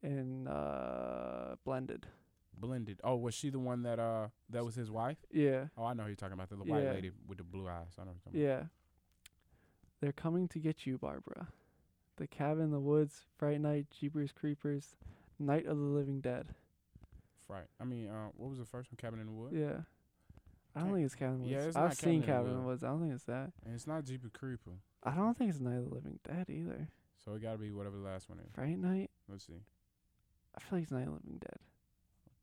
[0.03, 2.07] and uh, Blended.
[2.57, 2.99] Blended.
[3.03, 5.17] Oh, was she the one that uh that was his wife?
[5.31, 6.49] Yeah, Oh, I know who you're talking about.
[6.49, 6.91] The white Yeah.
[6.91, 7.95] lady with the blue eyes.
[7.97, 8.67] I know who you're talking yeah.
[10.01, 11.47] They're coming to get you, Barbara.
[12.17, 14.97] The Cabin in the Woods, Fright Night, Jeepers Creepers,
[15.37, 16.53] Night of the Living Dead.
[17.49, 17.65] Right.
[17.81, 18.97] I mean, uh, what was the first one?
[18.97, 19.55] Cabin in the Woods.
[19.57, 19.81] Yeah.
[20.75, 21.67] I don't think it's Cabin in the yeah, Woods.
[21.67, 22.83] it's I've not Cabin seen Cabin in the Woods.
[22.83, 23.51] I don't think it's that.
[23.65, 24.71] And it's not Jeepy Creeper.
[25.03, 26.87] I don't think it's Night of the Living Dead either.
[27.25, 28.53] So it got to be whatever the last one is.
[28.53, 29.09] Fright Night?
[29.27, 29.61] Let's see.
[30.55, 31.57] I feel like it's Night of the Living Dead.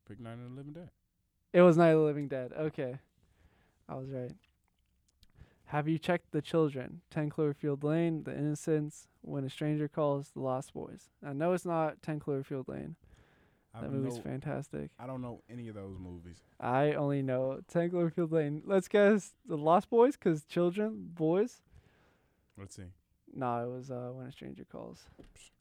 [0.09, 0.91] Pick Night of the Living Dead.
[1.53, 2.53] It was Night of the Living Dead.
[2.53, 2.99] Okay.
[3.89, 4.33] I was right.
[5.67, 7.01] Have you checked the children?
[7.11, 11.11] 10 Cloverfield Lane, The Innocents, When a Stranger Calls, The Lost Boys.
[11.25, 12.97] I know it's not 10 Cloverfield Lane.
[13.77, 14.91] I That movie's know- fantastic.
[14.99, 16.39] I don't know any of those movies.
[16.59, 18.63] I only know 10 Cloverfield Lane.
[18.65, 21.61] Let's guess The Lost Boys, because children, boys.
[22.59, 22.85] Let's see.
[23.35, 25.03] No, it was uh, When a Stranger Calls.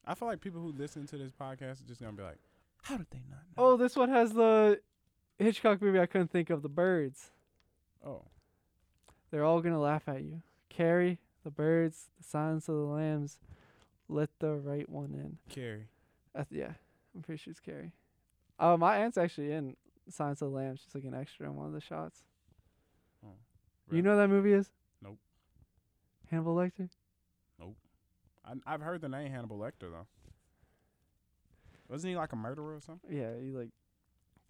[0.05, 2.37] I feel like people who listen to this podcast are just gonna be like,
[2.83, 4.79] "How did they not know?" Oh, this one has the
[5.37, 7.31] Hitchcock movie I couldn't think of, The Birds.
[8.05, 8.21] oh,
[9.31, 10.41] They're all gonna laugh at you.
[10.69, 13.39] Carrie, The Birds, The Silence of the Lambs.
[14.07, 15.37] Let the right one in.
[15.49, 15.87] Carrie.
[16.33, 16.73] Uh, yeah,
[17.13, 17.91] I'm pretty sure it's Carrie.
[18.59, 19.75] Oh, my aunt's actually in
[20.09, 20.81] Science of the Lambs.
[20.83, 22.23] She's like an extra in one of the shots.
[23.25, 23.33] Oh,
[23.91, 24.69] You know what that movie is?
[25.01, 25.17] Nope.
[26.29, 26.89] Hannibal Lecter.
[28.45, 30.07] I, I've heard the name Hannibal Lecter though.
[31.89, 33.15] Wasn't he like a murderer or something?
[33.15, 33.69] Yeah, he like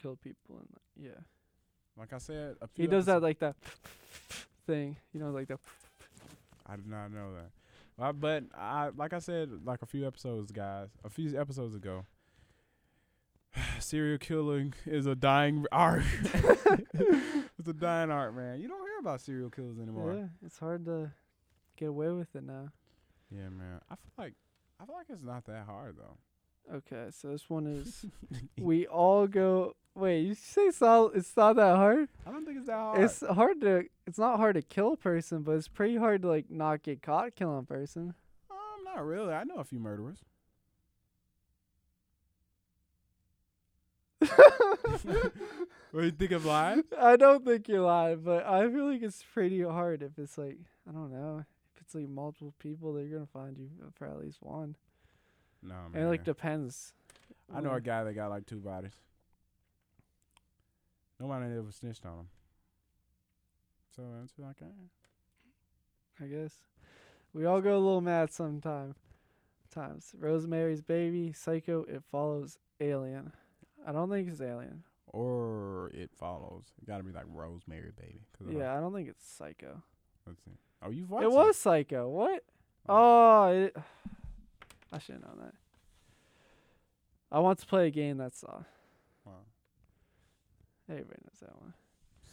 [0.02, 1.22] killed people and like, yeah.
[1.98, 3.56] Like I said, a few He does that like that
[4.68, 4.98] thing.
[5.14, 5.60] You know, like that.
[6.68, 8.04] I did not know that.
[8.04, 12.06] Uh, but I, like I said, like a few episodes, guys, a few episodes ago,
[13.86, 16.04] serial killing is a dying art.
[16.24, 18.60] it's a dying art, man.
[18.60, 20.14] You don't hear about serial killers anymore.
[20.14, 21.12] Yeah, it's hard to
[21.78, 22.70] get away with it now.
[23.32, 23.80] Yeah, man.
[23.90, 24.34] I feel like
[24.80, 26.18] I feel like it's not that hard though.
[26.78, 28.06] Okay, so this one is
[28.60, 29.76] we all go.
[29.94, 32.10] Wait, you say it's not, it's not that hard?
[32.26, 33.02] I don't think it's that hard.
[33.02, 33.84] It's hard to.
[34.08, 37.02] It's not hard to kill a person, but it's pretty hard to like not get
[37.02, 38.14] caught killing a person.
[38.52, 39.34] um, not really.
[39.34, 40.20] I know a few murderers.
[44.20, 46.84] what do you think of lying?
[46.98, 50.58] I don't think you're lying, but I feel like it's pretty hard if it's like
[50.88, 51.44] I don't know
[51.76, 54.76] if it's like multiple people, they're gonna find you for at least one.
[55.62, 55.92] No, man.
[55.94, 56.94] And it like depends.
[57.54, 58.96] I know a guy that got like two bodies.
[61.20, 62.28] Nobody ever snitched on him.
[63.96, 66.24] So that's like, eh.
[66.24, 66.54] I guess
[67.34, 68.96] we all go a little mad sometime.
[69.74, 70.14] times.
[70.18, 73.32] Rosemary's Baby, Psycho, It Follows, Alien.
[73.86, 74.84] I don't think it's Alien.
[75.08, 76.64] Or it follows.
[76.82, 78.26] It got to be like Rosemary Baby.
[78.34, 79.82] 'cause I don't- Yeah, I don't think it's Psycho.
[80.26, 80.58] Let's see.
[80.82, 82.10] Oh, you've watched It was Psycho.
[82.10, 82.44] What?
[82.90, 83.76] Oh, it,
[84.92, 85.56] I should have known that.
[87.32, 88.64] I want to play a game that's uh
[89.26, 89.34] Wow.
[90.90, 91.74] everybody knows that one.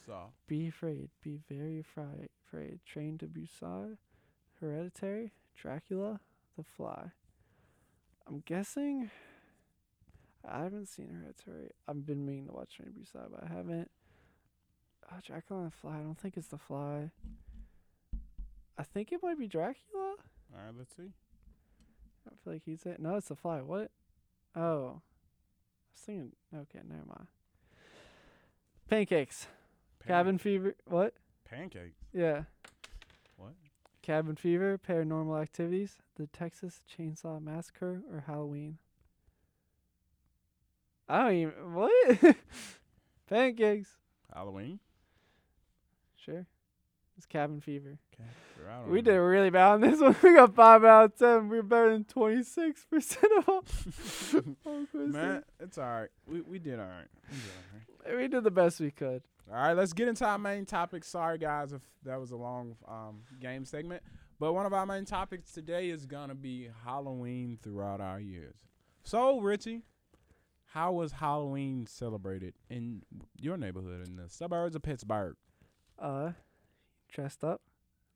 [0.07, 1.11] So, Be afraid.
[1.23, 2.29] Be very afraid.
[2.47, 2.81] Afraid.
[2.85, 3.97] Train to Busan.
[4.61, 5.33] Hereditary.
[5.55, 6.21] Dracula.
[6.57, 7.13] The Fly.
[8.27, 9.11] I'm guessing.
[10.49, 11.71] I haven't seen Hereditary.
[11.89, 13.91] I've been meaning to watch Train to Busan, but I haven't.
[15.11, 15.99] Uh, Dracula and the Fly.
[15.99, 17.11] I don't think it's The Fly.
[18.79, 20.15] I think it might be Dracula.
[20.55, 21.03] all right, let's see.
[22.25, 23.01] I don't feel like he's it.
[23.01, 23.61] No, it's The Fly.
[23.61, 23.91] What?
[24.57, 24.61] Oh.
[24.61, 26.33] I was thinking.
[26.55, 27.27] Okay, never mind.
[28.89, 29.47] Pancakes.
[30.07, 30.75] Cabin Fever.
[30.87, 31.15] What?
[31.49, 31.99] Pancakes.
[32.13, 32.43] Yeah.
[33.37, 33.53] What?
[34.03, 38.79] Cabin Fever, Paranormal Activities, The Texas Chainsaw Massacre, or Halloween.
[41.13, 42.37] I don't even what?
[43.29, 43.91] Pancakes.
[44.35, 44.79] Halloween.
[46.17, 46.47] Sure.
[47.19, 47.99] It's Cabin Fever.
[48.15, 48.31] Okay.
[48.57, 50.17] Sure, I don't We did really bad on this one.
[50.23, 51.51] We got five out of ten.
[51.51, 53.65] We're better than twenty six percent of all.
[54.65, 54.87] all.
[54.95, 56.09] Man, it's all right.
[56.27, 57.09] We we did all right.
[57.31, 57.51] We did
[58.07, 58.23] all right.
[58.23, 59.23] We did the best we could.
[59.51, 61.05] All right, let's get into our main topic.
[61.05, 64.03] Sorry, guys, if that was a long um, game segment.
[64.41, 68.55] But one of our main topics today is going to be Halloween throughout our years.
[69.05, 69.83] So, Richie,
[70.73, 73.03] how was Halloween celebrated in
[73.39, 75.37] your neighborhood in the suburbs of Pittsburgh?
[75.99, 76.33] Uh,
[77.09, 77.61] dressed up.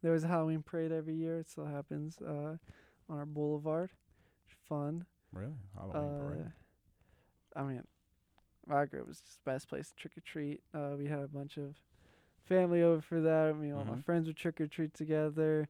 [0.02, 1.38] There was a Halloween parade every year.
[1.40, 2.18] It still happens.
[2.20, 2.56] Uh,
[3.08, 3.90] on our boulevard.
[4.68, 5.06] Fun.
[5.32, 5.54] Really?
[5.74, 6.52] Halloween Uh, parade?
[7.54, 7.82] I mean,
[8.66, 10.60] my group was just the best place to trick or treat.
[10.74, 11.76] Uh, we had a bunch of
[12.44, 13.48] family over for that.
[13.48, 14.04] I mean, all my Mhm.
[14.04, 15.68] friends would trick or treat together,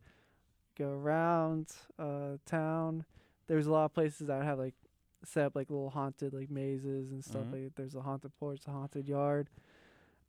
[0.79, 3.05] go around uh, town.
[3.49, 4.75] There was a lot of places that would have like
[5.25, 7.45] set up like little haunted like mazes and stuff.
[7.47, 7.53] Mhm.
[7.65, 9.49] Like there's a haunted porch, a haunted yard.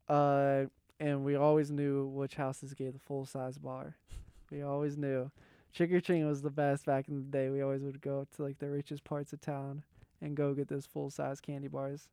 [0.08, 0.65] Uh,
[1.00, 3.95] and we always knew which houses gave the full size bar.
[4.52, 5.32] we always knew.
[5.73, 7.50] Trick or treating was the best back in the day.
[7.50, 9.84] We always would go to like the richest parts of town
[10.21, 12.08] and go get those full size candy bars.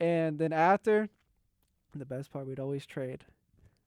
[0.00, 1.08] And then after,
[1.94, 3.24] the best part, we'd always trade.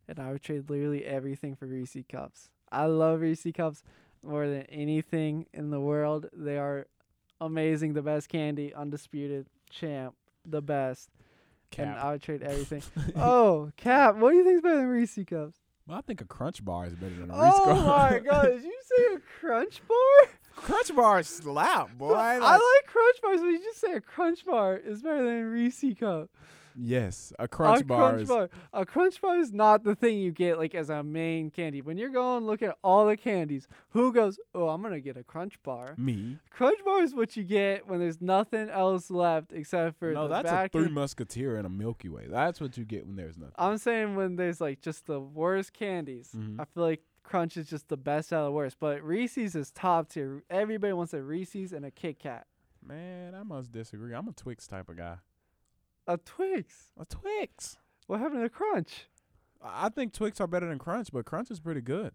[0.07, 2.49] And I would trade literally everything for Reese cups.
[2.71, 3.83] I love Reese cups
[4.23, 6.27] more than anything in the world.
[6.33, 6.87] They are
[7.41, 10.15] amazing, the best candy, undisputed champ,
[10.47, 11.09] the best.
[11.77, 12.83] And I would trade everything.
[13.15, 15.57] oh, Cap, what do you think is better than Reese cups?
[15.87, 17.85] Well, I think a Crunch Bar is better than a Reese Oh Cup.
[17.85, 20.29] my god, did you say a crunch bar?
[20.55, 22.13] Crunch Bar slap, boy.
[22.15, 25.39] I Like- like crunch bars, but you just say a crunch bar is better than
[25.43, 26.29] a Reese cup.
[26.75, 28.49] Yes, a Crunch a Bar crunch is bar.
[28.73, 31.81] A crunch bar is not the thing you get like as a main candy.
[31.81, 35.23] When you're going look at all the candies, who goes, "Oh, I'm gonna get a
[35.23, 36.37] crunch bar." me.
[36.49, 40.41] Crunch bar is what you get when there's nothing else left except for No, the
[40.41, 42.27] that's a Three Musketeer and a Milky Way.
[42.29, 43.55] That's what you get when there's nothing.
[43.57, 46.31] I'm saying when there's like just the worst candies.
[46.35, 46.59] Mhm.
[46.59, 48.77] I feel like Crunch is just the best out of the worst.
[48.79, 50.43] But Reese's is top tier.
[50.49, 52.47] Everybody wants a Reese's and a Kit Kat.
[52.83, 54.13] Man, I must disagree.
[54.15, 55.17] I'm a Twix type of guy.
[56.07, 56.91] A Twix.
[56.99, 57.77] A Twix.
[58.07, 59.07] What happened to Crunch?
[59.63, 62.11] I think Twix are better than Crunch, but Crunch is pretty good.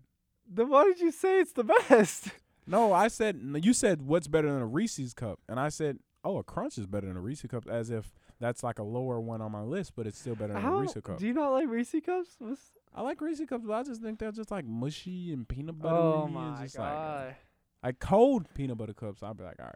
[0.49, 2.29] Then why did you say it's the best?
[2.69, 6.39] No, I said you said what's better than a Reese's cup, and I said, oh,
[6.39, 9.41] a Crunch is better than a Reese's cup, as if that's like a lower one
[9.41, 11.19] on my list, but it's still better than a How Reese's cup.
[11.19, 12.31] do you not like Reese cups?
[12.41, 15.79] What's- I like Reese's cups, but I just think they're just like mushy and peanut
[15.79, 15.95] butter.
[15.95, 17.37] Oh my just Like, god!
[17.85, 19.75] like cold peanut butter cups, I'll be like, all right.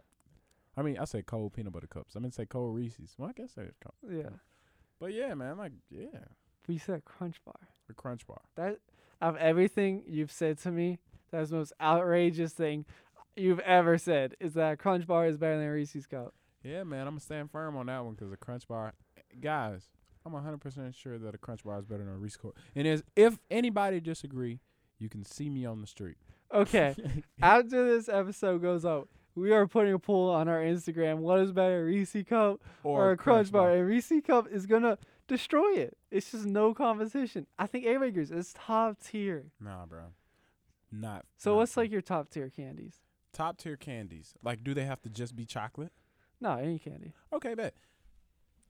[0.77, 2.15] I mean, I say cold peanut butter cups.
[2.15, 3.15] I mean, say cold Reese's.
[3.17, 4.13] Well, I guess they're cold.
[4.15, 4.29] yeah,
[4.99, 6.19] But yeah, man, like yeah,
[6.67, 7.55] we said Crunch Bar.
[7.87, 8.41] the Crunch Bar.
[8.55, 8.77] That
[9.21, 10.99] of everything you've said to me,
[11.31, 12.85] that's the most outrageous thing
[13.35, 14.35] you've ever said.
[14.39, 16.33] Is that Crunch Bar is better than a Reese's cup?
[16.63, 18.93] Yeah, man, I'm gonna stand firm on that one because the Crunch Bar,
[19.41, 19.89] guys,
[20.25, 22.55] I'm 100% sure that a Crunch Bar is better than a Reese's cup.
[22.75, 24.59] And is if anybody disagree,
[24.99, 26.17] you can see me on the street.
[26.53, 26.95] Okay.
[27.41, 31.17] After this episode goes up, we are putting a poll on our Instagram.
[31.17, 33.71] What is better, a Reese cup or, a Crunch, bar?
[33.71, 35.97] And Reese cup is gonna destroy it.
[36.09, 37.47] It's just no competition.
[37.57, 38.31] I think everybody agrees.
[38.31, 39.45] It's top tier.
[39.59, 40.13] Nah, bro,
[40.91, 41.25] not.
[41.37, 42.99] So not what's like your top tier candies?
[43.33, 44.33] top tier candies?
[44.43, 45.91] Like, do they have to just be chocolate?
[46.39, 47.13] No, any candy.
[47.31, 47.75] Okay, bet.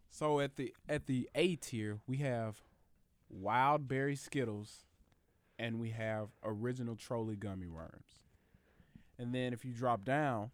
[0.10, 2.62] So at the at the A tier, we have
[3.30, 4.86] wild berry Skittles,
[5.58, 8.20] and we have original Trolli gummy worms.
[9.22, 10.50] And then if you drop down,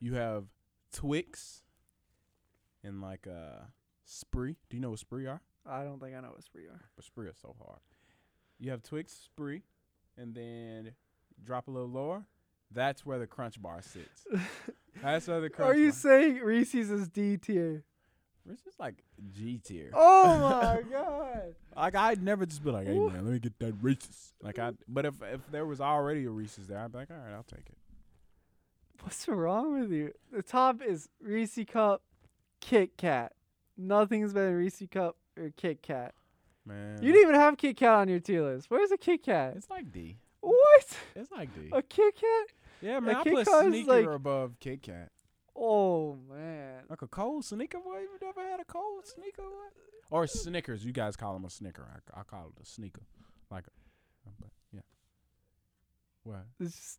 [0.00, 0.44] you have
[0.90, 1.62] Twix
[2.82, 3.64] and like uh
[4.06, 4.56] Spree.
[4.70, 5.42] Do you know what Spree are?
[5.68, 6.80] I don't think I know what Spree are.
[6.96, 7.80] But Spree are so hard.
[8.58, 9.62] You have Twix, Spree,
[10.16, 10.92] and then
[11.44, 12.24] drop a little lower.
[12.72, 14.26] That's where the Crunch Bar sits.
[15.02, 15.66] That's where the crunch.
[15.66, 15.98] Bar are you bar.
[15.98, 17.84] saying Reese's is D tier?
[18.46, 18.94] Reese's is like
[19.30, 19.90] G tier.
[19.92, 21.54] Oh my god.
[21.76, 24.32] Like I'd never just be like, hey man, let me get that Reese's.
[24.42, 27.18] Like I, but if if there was already a Reese's there, I'd be like, all
[27.18, 27.76] right, I'll take it.
[29.06, 30.10] What's wrong with you?
[30.32, 32.02] The top is Reese Cup,
[32.60, 33.34] Kit Kat.
[33.78, 36.12] Nothing's better than Reese Cup or Kit Kat.
[36.66, 38.68] Man, You didn't even have Kit Kat on your tier list.
[38.68, 39.54] Where's a Kit Kat?
[39.56, 40.16] It's like D.
[40.40, 40.96] What?
[41.14, 41.68] It's like D.
[41.72, 42.46] A Kit Kat?
[42.82, 45.12] Yeah, man, I Kit put Kat sneaker like- above Kit Kat.
[45.54, 46.82] Oh man.
[46.90, 48.00] Like a cold sneaker, boy.
[48.00, 49.44] You never had a cold sneaker?
[50.10, 50.84] Or Snickers.
[50.84, 51.86] You guys call them a snicker.
[52.12, 53.02] I, I call it a sneaker.
[53.52, 53.70] Like, a,
[54.74, 54.80] yeah.
[56.24, 56.44] What?
[56.58, 56.98] It's just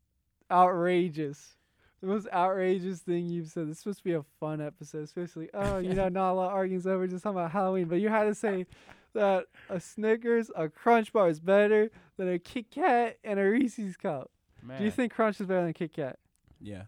[0.50, 1.58] outrageous.
[2.02, 3.68] The most outrageous thing you've said.
[3.68, 6.48] This is supposed to be a fun episode, especially oh, you know, not a lot
[6.50, 8.66] of arguments over just talking about Halloween, but you had to say
[9.14, 13.98] that a Snickers, a Crunch Bar is better than a Kit Kat and a Reese's
[13.98, 14.30] cup.
[14.62, 14.80] Man.
[14.80, 16.20] Do you think Crunch is better than Kit Kat?
[16.62, 16.84] Yeah.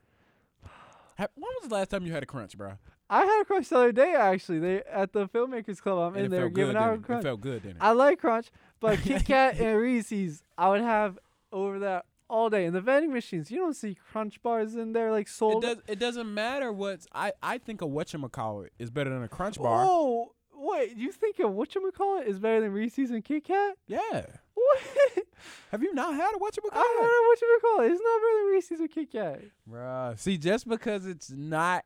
[1.18, 1.28] When
[1.62, 2.74] was the last time you had a crunch, bro?
[3.10, 4.60] I had a Crunch the other day actually.
[4.60, 5.98] They at the filmmakers club.
[5.98, 6.98] I'm And in there giving out a?
[7.00, 7.22] Crunch.
[7.22, 7.82] It felt good, didn't it?
[7.82, 11.18] I like Crunch, but Kit Kat and Reese's, I would have
[11.52, 12.66] over that all day.
[12.66, 15.64] And the vending machines, you don't see Crunch bars in there like It sold.
[15.64, 15.78] does.
[15.88, 17.08] It doesn't matter what's.
[17.14, 19.86] I I think a whatchamacallit is better than a crunch bar.
[19.88, 23.78] Oh, wait, you think a whatchamacallit is better than Reese's and Kit Kat?
[23.88, 24.26] Yeah.
[24.54, 24.80] What?
[25.72, 26.74] Have you not had a I whatchamacallit?
[26.74, 27.92] don't know whatchamacallit.
[27.92, 29.42] It's not better than Reese's or Kit Kat.
[29.70, 30.20] Bruh.
[30.20, 31.86] See, just because it's not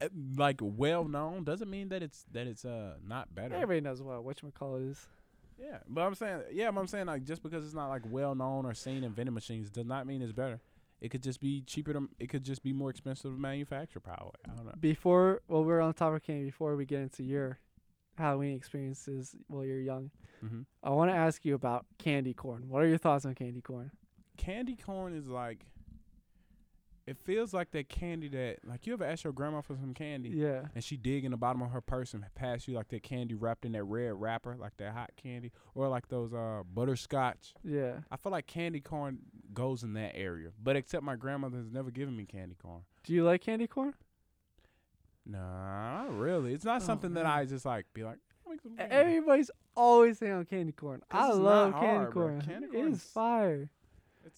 [0.00, 3.54] uh, like well known doesn't mean that it's that it's uh not better.
[3.54, 5.06] Everybody knows what whatchamacallit is.
[5.60, 8.34] Yeah, but I'm saying, yeah, but I'm saying like just because it's not like well
[8.34, 10.60] known or seen in vending machines does not mean it's better.
[11.00, 12.08] It could just be cheaper to.
[12.18, 14.00] It could just be more expensive to manufacture.
[14.00, 14.32] Probably.
[14.50, 14.72] I don't know.
[14.80, 16.46] Before, well, we're on the topic of candy.
[16.46, 17.58] Before we get into your
[18.16, 22.68] Halloween experiences while you're young, hmm I want to ask you about candy corn.
[22.68, 23.90] What are your thoughts on candy corn?
[24.36, 25.66] Candy corn is like.
[27.06, 30.30] It feels like that candy that like you ever ask your grandma for some candy
[30.30, 30.62] Yeah.
[30.74, 33.34] and she dig in the bottom of her purse and pass you like that candy
[33.34, 37.52] wrapped in that red wrapper like that hot candy or like those uh butterscotch.
[37.62, 37.96] Yeah.
[38.10, 39.18] I feel like candy corn
[39.52, 42.82] goes in that area, but except my grandmother has never given me candy corn.
[43.04, 43.92] Do you like candy corn?
[45.26, 46.52] Nah, not really.
[46.54, 47.26] It's not Oh, something that.
[47.26, 48.18] I just like be like.
[48.48, 52.40] "Make some candy." Everybody's always saying on candy corn I love candy hard, corn.
[52.42, 53.70] Candy corn is is- fire.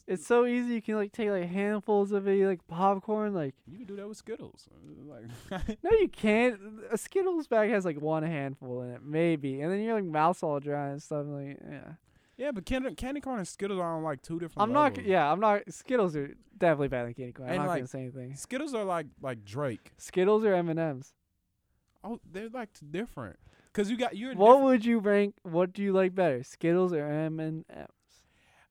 [0.08, 0.74] It's, It's so easy.
[0.74, 3.34] You can like take like handfuls of it, like popcorn.
[3.34, 4.68] Like you can do that with Skittles.
[5.08, 6.58] Like no, you can't.
[6.90, 10.42] A Skittles bag has like one handful in it, maybe, and then you're like mouth's
[10.42, 11.24] all dry and stuff.
[11.28, 11.92] Like yeah,
[12.36, 14.62] yeah, but candy, candy corn and Skittles are on like two different.
[14.62, 15.02] I'm not.
[15.04, 15.62] Yeah, I'm not.
[15.72, 17.48] Skittles are definitely better than candy corn.
[17.48, 18.34] I'm And, not like, gonna say anything.
[18.34, 19.92] Skittles are like like Drake.
[19.96, 21.14] Skittles or M and M's.
[22.04, 23.38] Oh, they're like different.
[23.72, 24.34] Cause you got you're.
[24.34, 25.34] What different- would you rank?
[25.42, 27.86] What do you like better, Skittles or M and M's?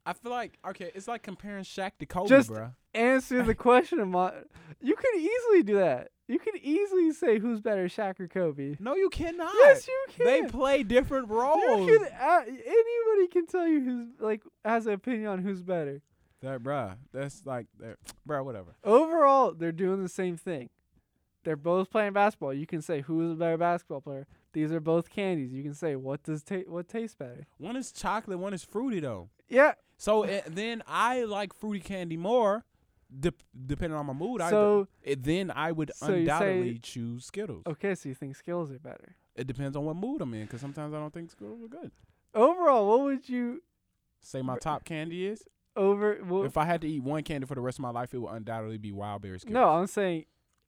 [0.06, 2.74] I feel like okay, it's like comparing Shaq to Kobe, Just- bruh.
[2.94, 4.00] Answer the question.
[4.00, 4.34] of my-
[4.80, 6.12] You could easily do that.
[6.28, 8.78] You could easily say who's better, Shaq or Kobe.
[8.80, 9.54] No, you cannot.
[9.60, 10.26] Yes, you can.
[10.26, 11.88] They play different roles.
[11.90, 16.02] You can, uh, anybody can tell you who's like has an opinion on who's better.
[16.42, 18.44] That bruh, that's like that, bruh.
[18.46, 18.76] Whatever.
[18.84, 20.70] Overall, they're doing the same thing.
[21.44, 22.54] They're both playing basketball.
[22.54, 24.26] You can say who is a better basketball player.
[24.54, 25.54] These are both candies.
[25.54, 27.46] You can say what does ta- what tastes better.
[27.58, 29.30] One is chocolate, one is fruity though.
[29.50, 29.74] Yeah.
[29.98, 32.66] So eh, then I like fruity candy more,
[33.20, 34.42] dep- depending on my mood.
[34.42, 37.64] I So eh, then I would So you say- undoubtedly choose Skittles.
[37.68, 39.16] okay, so you think Skittles are better.
[39.36, 41.92] It depends on what mood I'm in, because sometimes I don't think Skittles are good.
[42.34, 43.62] Overall, what would you
[44.22, 45.44] Say my top candy is.
[45.76, 46.16] over?
[46.24, 48.18] What, If I had to eat one candy for the rest of my life, it
[48.18, 49.54] would undoubtedly be wild berry Skittles.
[49.54, 50.26] no, I'm saying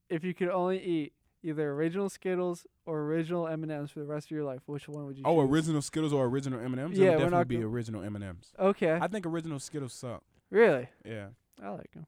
[0.09, 4.05] if you could only eat either original Skittles or original M and M's for the
[4.05, 5.23] rest of your life, which one would you?
[5.25, 5.51] Oh, choose?
[5.51, 6.97] original Skittles or original M and M's?
[6.97, 8.53] Yeah, it we're would not definitely be go- original M and M's.
[8.59, 10.23] Okay, I think original Skittles suck.
[10.49, 11.27] really, Yeah.
[11.61, 12.05] I like them.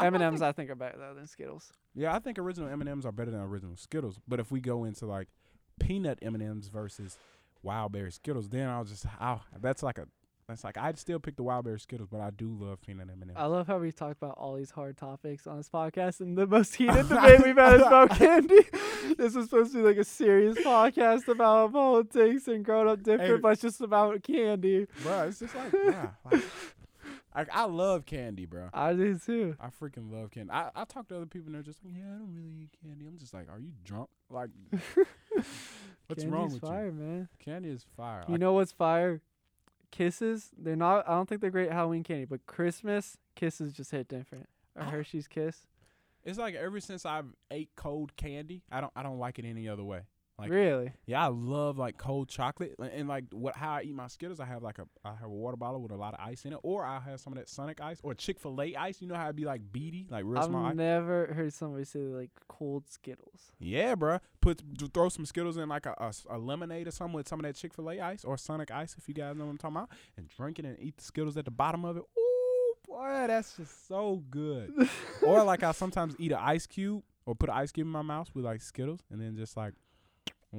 [0.00, 1.72] M and M's I think are better though than Skittles.
[1.94, 4.20] Yeah, I think original M and M's are better than original Skittles.
[4.28, 5.28] But if we go into like
[5.80, 7.18] peanut M and M's versus
[7.62, 10.06] wild berry Skittles, then I'll just I'll, that's like a
[10.48, 13.20] that's like I'd still pick the wild berry Skittles, but I do love peanut M
[13.22, 16.36] and I love how we talk about all these hard topics on this podcast, and
[16.38, 18.60] the most heated debate we've had is about candy.
[19.18, 23.32] this is supposed to be like a serious podcast about politics and growing up different,
[23.34, 23.40] Hey.
[23.40, 24.86] but it's just about candy.
[25.02, 26.42] Bro, it's just like, bruh, like
[27.34, 28.68] I, I love candy, bro.
[28.72, 29.56] I do too.
[29.60, 30.50] I freaking love candy.
[30.52, 32.70] I, I talk to other people and they're just like, yeah, I don't really eat
[32.82, 33.04] candy.
[33.06, 34.08] I'm just like, are you drunk?
[34.30, 34.48] Like,
[36.06, 36.92] what's Candy's wrong with fire, you?
[36.92, 37.28] man.
[37.38, 38.24] Candy is fire.
[38.28, 39.20] You know what's fire?
[39.96, 40.50] Kisses.
[40.58, 41.08] They're not.
[41.08, 44.46] I don't think they're great Halloween candy, but Christmas kisses just hit different.
[44.76, 45.66] A I- Hershey's kiss.
[46.22, 49.68] it's like ever since I've ate cold candy, I don't I don't like it any
[49.68, 50.02] other way.
[50.38, 50.92] Like- really?
[51.06, 54.38] Yeah, I love like cold chocolate and, and, like what how I eat my Skittles.
[54.38, 56.52] I have like a I have a water bottle with a lot of ice in
[56.52, 59.00] it, or I have some of that Sonic ice or Chick Fil A ice.
[59.00, 60.66] You know how it'd be like beady, like real I've small.
[60.66, 60.74] ice?
[60.76, 63.52] never heard somebody say like cold Skittles.
[63.58, 64.20] Yeah, bruh.
[64.42, 64.62] Put
[64.92, 67.72] throw some Skittles in like a a lemonade or something with some of that Chick
[67.72, 70.28] Fil A ice or Sonic ice, if you guys know what I'm talking about, and
[70.28, 72.02] drink it and eat the Skittles at the bottom of it.
[72.18, 74.70] Ooh, boy, that's just so good.
[75.22, 78.02] or like I sometimes eat an ice cube or put an ice cube in my
[78.02, 79.72] mouth with like Skittles, and then just like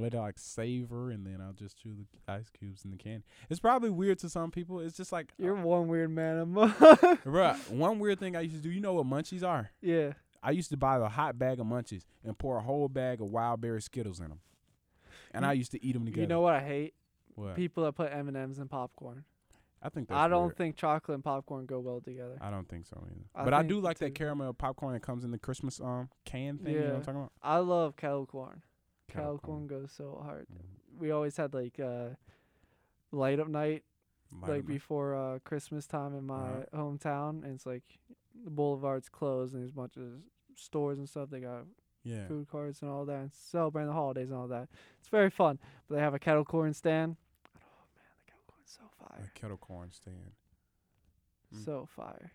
[0.01, 3.23] let it like savor, and then I'll just chew the ice cubes in the candy.
[3.49, 4.79] It's probably weird to some people.
[4.79, 6.37] It's just like, You're uh, one weird man.
[6.37, 6.53] I'm.
[7.69, 8.69] One weird thing I used to do.
[8.69, 9.71] You know what munchies are?
[9.81, 10.13] yeah.
[10.43, 13.29] I used to buy a hot bag of munchies and pour a whole bag of
[13.31, 14.39] wild berry Skittles in them,
[15.33, 16.21] and You- I used to eat them together.
[16.21, 16.93] You know what I hate?
[17.35, 17.55] what?
[17.55, 19.25] People that put M and M's in popcorn.
[19.81, 20.57] I think that's I don't weird.
[20.57, 22.37] think chocolate and popcorn go well together.
[22.39, 23.25] I don't think so either.
[23.35, 26.59] I but I do like that caramel popcorn that comes in the Christmas um can
[26.59, 26.73] thing.
[26.73, 26.95] You know what Yeah.
[26.97, 27.31] I'm talking about?
[27.43, 28.61] I love kettle corn.
[29.07, 30.47] Kettle Kettle corn goes so hard.
[30.51, 30.99] Mhm.
[30.99, 32.09] We always had like uh,
[33.11, 33.83] light up night
[34.41, 36.77] Light like before uh Christmas time in my Uh-huh.
[36.77, 37.83] hometown and it's like
[38.43, 40.03] the boulevard's closed and there's a bunch of
[40.55, 41.63] stores and stuff they got
[42.03, 42.27] yeah.
[42.27, 44.67] food carts and all that and celebrating the holidays and all that
[44.99, 47.15] it's very fun but they have a kettle corn stand
[47.55, 50.31] oh man the kettle corn's so A fire kettle corn stand.
[51.55, 51.63] Mm.
[51.63, 52.31] so fire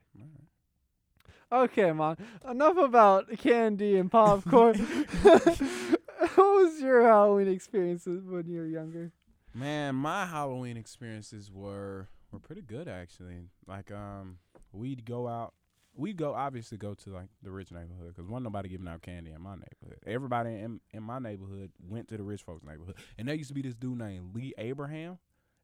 [1.52, 2.16] okay man
[2.48, 4.74] enough about candy and popcorn
[6.34, 9.12] what was your halloween experiences when you were younger
[9.54, 13.48] Man, my Halloween experiences were were pretty good actually.
[13.66, 14.38] Like um,
[14.72, 15.54] we'd go out.
[15.94, 19.30] We'd go obviously go to like the rich neighborhood because wasn't nobody giving out candy
[19.30, 19.98] in my neighborhood.
[20.06, 23.54] Everybody in in my neighborhood went to the rich folks neighborhood, and there used to
[23.54, 25.18] be this dude named Lee Abraham.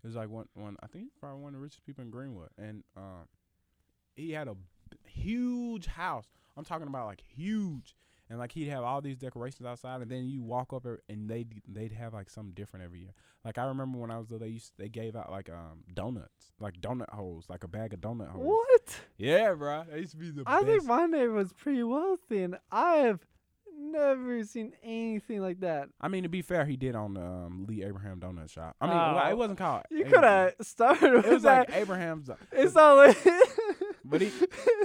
[0.04, 2.50] It was like one one I think probably one of the richest people in Greenwood,
[2.58, 3.26] and um,
[4.16, 4.56] he had a
[5.06, 6.26] huge house.
[6.58, 7.96] I'm talking about like huge,
[8.30, 11.46] and like he'd have all these decorations outside, and then you walk up and they
[11.66, 13.14] they'd have like something different every year.
[13.44, 16.52] Like I remember when I was there, they used they gave out like um donuts,
[16.60, 18.46] like donut holes, like a bag of donut holes.
[18.46, 20.66] what Yeah, bro, that used to be the I best.
[20.66, 23.20] think my neighborhood's pretty wealthy, and I have
[23.80, 25.88] never seen anything like that.
[26.00, 28.74] I mean, to be fair, he did on the um, Lee Abraham Donut Shop.
[28.80, 29.30] I mean, well, Oh.
[29.30, 29.84] it wasn't called.
[29.90, 31.68] You could have started with It was that.
[31.68, 32.28] like Abraham's.
[32.52, 33.16] it's not like.
[34.08, 34.32] But he-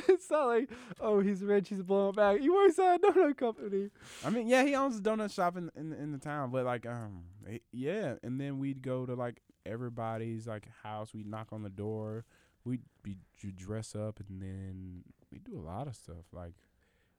[0.09, 0.69] it's not like,
[0.99, 2.39] oh, he's rich, he's blowing back.
[2.41, 3.89] He works at a donut company.
[4.25, 6.85] I mean, yeah, he owns a donut shop in in, in the town, but like,
[6.85, 7.23] um,
[7.71, 11.13] yeah, and then we'd go to like everybody's like house.
[11.13, 12.25] We'd knock on the door.
[12.65, 16.25] We'd be you dress up, and then we do a lot of stuff.
[16.31, 16.53] Like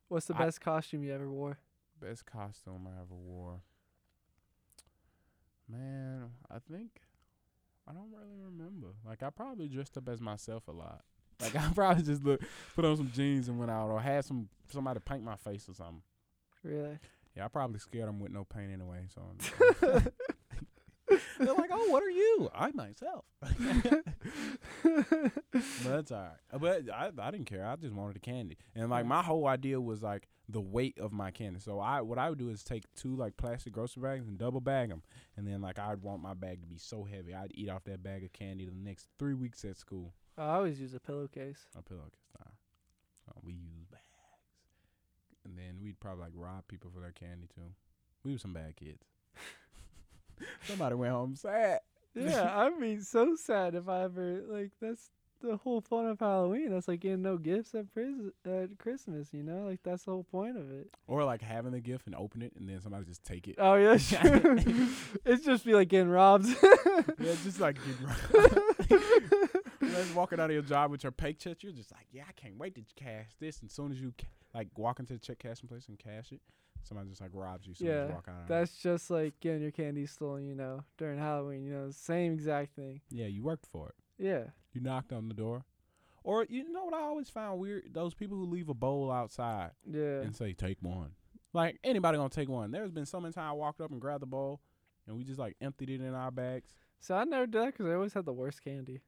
[0.09, 1.59] What's the I- best costume you ever wore?
[2.01, 3.61] best costume I ever wore.
[5.69, 7.01] Man, I think
[7.89, 8.89] I don't really remember.
[9.07, 11.03] Like I probably dressed up as myself a lot.
[11.41, 12.41] Like I probably just look
[12.75, 15.75] put on some jeans and went out, or had some somebody paint my face or
[15.75, 16.03] something.
[16.63, 16.99] Really?
[17.37, 19.07] Yeah, I probably scared them with no paint anyway.
[19.15, 19.23] So
[21.39, 23.25] they're like, "Oh, what are you?" I myself.
[23.41, 23.53] But
[25.85, 26.61] that's all right.
[26.61, 27.67] But I, I didn't care.
[27.67, 31.13] I just wanted the candy, and like my whole idea was like the weight of
[31.13, 31.61] my candy.
[31.61, 34.61] So I what I would do is take two like plastic grocery bags and double
[34.61, 35.03] bag them,
[35.37, 38.03] and then like I'd want my bag to be so heavy I'd eat off that
[38.03, 40.15] bag of candy the next three weeks at school.
[40.37, 41.67] I always use a pillowcase.
[41.79, 42.53] A pillowcase style.
[43.29, 44.03] Uh, we use bags,
[45.45, 47.73] and then we'd probably like rob people for their candy too.
[48.25, 49.05] We were some bad kids.
[50.65, 51.81] Somebody went home sad.
[52.15, 54.71] Yeah, I'd be so sad if I ever like.
[54.81, 55.11] That's
[55.43, 56.71] the whole fun of Halloween.
[56.71, 59.29] That's like getting no gifts at pris- at Christmas.
[59.33, 60.91] You know, like that's the whole point of it.
[61.07, 63.57] Or like having the gift and open it, and then somebody just take it.
[63.59, 63.95] Oh yeah,
[65.25, 66.47] it's just be like getting robbed.
[67.19, 69.57] Yeah, just like getting robbed.
[69.95, 72.57] Like walking out of your job with your paycheck, you're just like, yeah, I can't
[72.59, 73.61] wait to cash this.
[73.61, 76.33] And as soon as you ca- like walk into the check cashing place and cash
[76.33, 76.41] it,
[76.83, 77.75] somebody just like robs you.
[77.79, 78.43] you Yeah, walk out.
[78.43, 81.65] of That's just like getting your candy stolen, you know, during Halloween.
[81.65, 83.01] You know, same exact thing.
[83.11, 83.95] yeah, you worked for it.
[84.25, 84.45] Yeah.
[84.73, 85.65] You knocked on the door,
[86.23, 87.91] or you know what I always found weird?
[87.93, 90.21] Those people who leave a bowl outside Yeah.
[90.21, 91.13] and say take one.
[91.53, 92.71] Like anybody gonna take one?
[92.73, 94.61] There's been so many times I walked up and grabbed the bowl,
[95.07, 96.75] and we just like emptied it in our bags.
[97.01, 99.01] So I never did that because I always had the worst candy.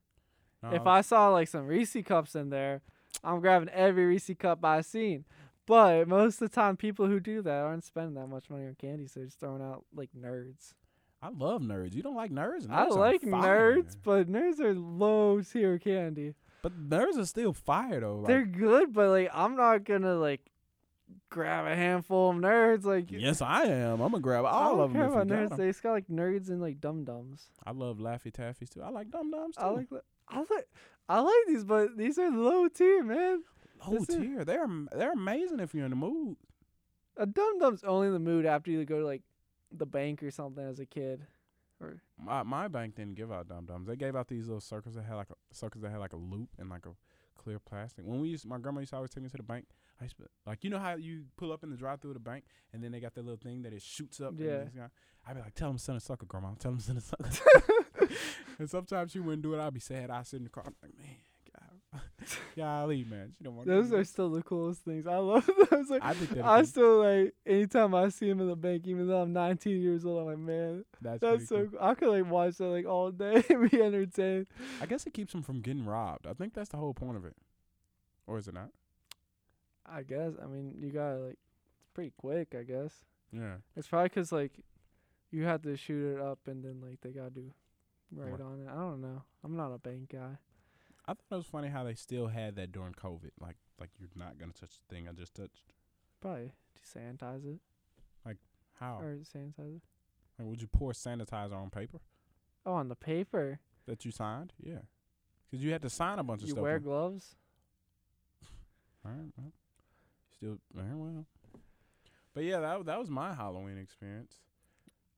[0.72, 2.82] If Um, I saw like some Reese cups in there,
[3.24, 5.24] I'm grabbing every Reese cup I seen.
[5.66, 8.76] But most of the time, people who do that aren't spending that much money on
[8.76, 10.74] candy, so they're just throwing out like nerds.
[11.22, 11.94] I love nerds.
[11.94, 12.70] You don't like nerds?
[12.70, 16.34] I Nerds are like nerds, but nerds are low tier candy.
[16.62, 18.18] But nerds are still fire though.
[18.18, 20.40] Like, they're good, but like I'm not gonna like
[21.30, 22.84] grab a handful of nerds.
[22.84, 24.00] Like yes, I am.
[24.00, 25.00] I'm gonna grab I all don't of them.
[25.00, 25.56] care If you about nerds.
[25.56, 27.46] They just got like nerds and like dum dums.
[27.64, 28.82] I love Laffy Taffies too.
[28.82, 29.62] I like Dum Dums too.
[29.62, 29.88] I like.
[29.90, 30.68] the- I like.
[31.08, 33.42] I like these, but these are low tier, man.
[33.86, 34.44] low this is- tier.
[34.44, 36.36] They're they're amazing if you're in the mood.
[37.16, 39.22] A dum dum's only in the mood after you go to like
[39.72, 41.26] the bank or something as a kid.
[41.80, 43.86] Or My my bank didn't give out dum dums.
[43.86, 46.16] They gave out these little circles that had like a circles that had like a
[46.18, 46.90] loop and like a
[47.40, 48.04] clear plastic.
[48.04, 49.66] When we used, my grandma used to always take me to the bank.
[50.00, 50.08] I
[50.46, 52.82] like you know how you pull up in the drive through of the bank and
[52.82, 54.34] then they got that little thing that it shoots up.
[54.36, 54.64] Yeah.
[55.28, 56.50] I'd be like, tell them to send a sucker, grandma.
[56.58, 58.08] Tell them to send a sucker.
[58.58, 59.60] and sometimes she wouldn't do it.
[59.60, 60.10] I'd be sad.
[60.10, 60.64] I sit in the car.
[60.66, 61.16] I'm like, man,
[62.56, 63.32] golly, man.
[63.36, 65.06] She don't want those are still the coolest things.
[65.06, 65.90] I love those.
[65.90, 69.32] Like, I I still like anytime I see him in the bank, even though I'm
[69.32, 70.20] 19 years old.
[70.20, 71.56] I'm like, man, that's, that's so.
[71.56, 71.66] cool.
[71.70, 71.78] Cool.
[71.80, 74.46] I could like watch that like all day and be entertained.
[74.80, 76.26] I guess it keeps him from getting robbed.
[76.26, 77.34] I think that's the whole point of it.
[78.26, 78.70] Or is it not?
[79.88, 80.32] I guess.
[80.42, 81.38] I mean, you gotta like,
[81.80, 82.54] it's pretty quick.
[82.58, 83.56] I guess Yeah.
[83.76, 84.60] it's probably 'cause like,
[85.30, 87.52] you have to shoot it up and then like they gotta do
[88.12, 88.68] right on it.
[88.68, 89.22] I don't know.
[89.44, 90.38] I'm not a bank guy.
[91.08, 93.30] I thought it was funny how they still had that during COVID.
[93.40, 95.72] Like, like you're not gonna touch the thing I just touched.
[96.20, 97.60] Probably to sanitize it
[98.24, 98.38] Like
[98.80, 98.98] How?
[99.00, 99.82] or sanitize it.
[100.38, 102.00] Like, would you pour sanitizer on paper
[102.64, 103.60] Oh, on the paper.
[103.86, 104.52] that you signed?
[104.58, 104.80] Yeah,
[105.48, 106.62] because you had to sign a bunch of You stuff.
[106.62, 107.36] wear gloves.
[109.04, 109.52] All right, well,
[110.36, 111.26] still very well.
[112.34, 114.34] But yeah, that that was my Halloween experience.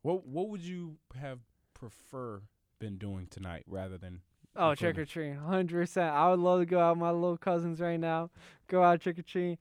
[0.02, 1.40] What what would you have
[1.74, 2.42] prefer
[2.78, 4.20] been doing tonight rather than?
[4.56, 6.12] Oh, trick or treating, hundred percent.
[6.12, 8.30] I would love to go out with my little cousins right now.
[8.68, 9.58] Go out trick or treating.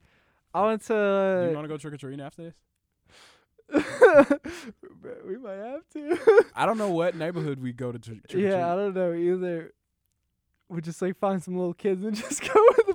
[0.54, 2.54] I went Do you want to go trick or treating after this?
[5.26, 6.44] we might have to.
[6.54, 8.44] I don't know what neighborhood we go to trick or treat.
[8.44, 9.72] yeah, I don't know either.
[10.68, 12.87] We just like find some little kids and just go with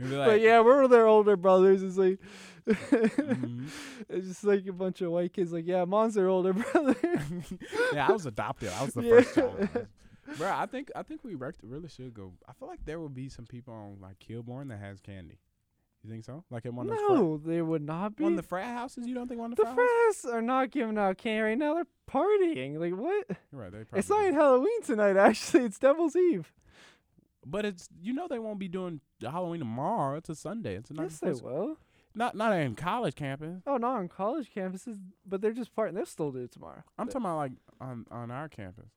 [0.00, 1.82] You'd But yeah, we're their older brothers.
[1.82, 2.18] It's like.
[2.66, 3.68] mhm.
[4.10, 5.52] It's just like a bunch of white kids.
[5.52, 6.96] Like, yeah, mom's their older brother.
[7.92, 8.70] yeah, I was adopted.
[8.78, 9.10] I was the Yeah.
[9.20, 9.86] first child.
[10.36, 12.32] Bro, I think I think we really should go.
[12.48, 15.38] I feel like there will be some people on like Kilborn that has candy.
[16.04, 16.44] You think so?
[16.50, 18.24] Like at one of those frat- no, they would not be.
[18.24, 19.06] one of the frat houses.
[19.06, 20.20] You don't think one of the the, frat houses?
[20.20, 21.74] frats are not giving out candy right now.
[21.74, 22.78] They're partying.
[22.78, 23.26] Like what?
[23.50, 23.72] You're right.
[23.72, 25.16] They It's not even Halloween tonight.
[25.16, 26.52] Actually, it's Devil's Eve.
[27.50, 30.16] But it's you know they won't be doing Halloween tomorrow.
[30.16, 30.74] It's a Sunday.
[30.76, 31.76] It's a night Yes, they before- will.
[32.14, 33.62] Not not in college campus.
[33.66, 35.94] Oh, not on college campuses, but they're just partying.
[35.94, 36.82] They'll still do it tomorrow.
[36.98, 38.90] I'm Th- talking about like on on our campus.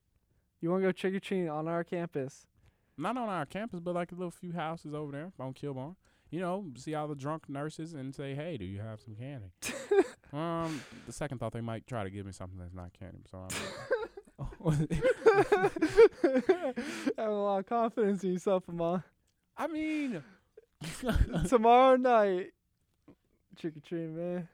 [0.59, 2.47] You want to go trick or treating on our campus?
[2.97, 5.95] Not on our campus, but like a little few houses over there on Kilborn.
[6.29, 9.51] You know, see all the drunk nurses and say, "Hey, do you have some candy?"
[10.33, 13.19] um, the second thought they might try to give me something that's not candy.
[13.29, 13.47] So I'm.
[16.23, 19.03] Having a lot of confidence in yourself, Amon.
[19.57, 20.23] I mean,
[21.47, 22.51] Tomorrow night,
[23.57, 24.47] trick or treating, man.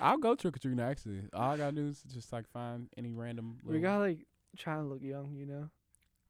[0.00, 0.80] I'll go trick or treating.
[0.80, 3.58] Actually, all I gotta do is just like find any random.
[3.64, 5.68] We gotta like try and look young, you know.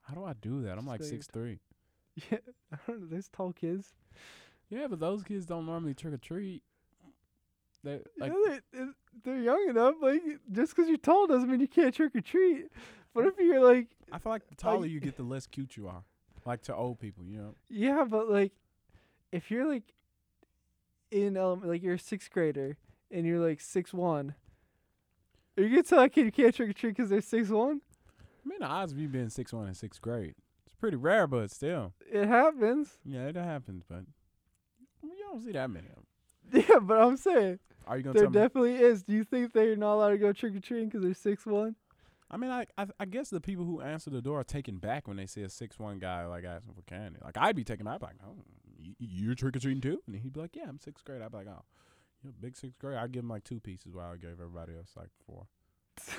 [0.02, 0.78] How do I do that?
[0.78, 1.58] I'm like Just like- six three.
[2.30, 2.38] Yeah,
[2.72, 3.06] I don't know.
[3.10, 3.92] There's tall kids.
[4.70, 6.62] Yeah, but those kids don't normally trick or treat.
[7.84, 9.94] They like yeah, they, they're- they're young enough.
[10.00, 10.22] Like
[10.52, 12.66] just 'cause you're tall doesn't mean you can't trick or treat.
[13.14, 15.88] What if you're like, I feel like the taller you get, the less cute you
[15.88, 16.04] are.
[16.44, 17.54] Like to old people, you know.
[17.68, 18.52] yeah, but like,
[19.32, 19.92] if you're like
[21.10, 22.76] in element, like you're a sixth grader
[23.10, 24.34] and you're like six one,
[25.56, 27.80] are you gonna tell that kid you can't trick or treat because they're six one?
[28.44, 31.26] I mean, the odds of you being six one in sixth grade, it's pretty rare,
[31.26, 32.98] but still, It happens.
[33.04, 33.82] yeah, it happens.
[33.88, 34.04] But
[35.02, 36.04] you don't see that many of them.
[36.68, 38.38] Yeah, but I'm saying Are you gonna there tell me?
[38.40, 39.02] definitely is.
[39.02, 41.76] Do you think they're not allowed to go trick or treating because they're six one?
[42.30, 45.08] I mean, I, I I guess the people who answer the door are taken back
[45.08, 47.18] when they see a six one guy like asking for candy.
[47.24, 48.36] Like I'd be taken back, like, oh,
[48.78, 51.22] you, you're trick or treating too, and he'd be like, yeah, I'm sixth grade.
[51.22, 51.62] I'd be like, oh,
[52.22, 52.98] you're big sixth grade.
[52.98, 55.46] I'd give him like two pieces, while I gave everybody else like four.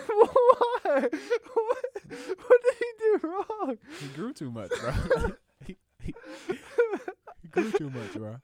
[0.07, 1.07] Why?
[1.53, 1.86] What?
[2.09, 3.77] What did he do wrong?
[4.01, 4.91] He grew too much, bro.
[5.67, 6.13] he, he,
[7.43, 8.38] he grew too much, bro.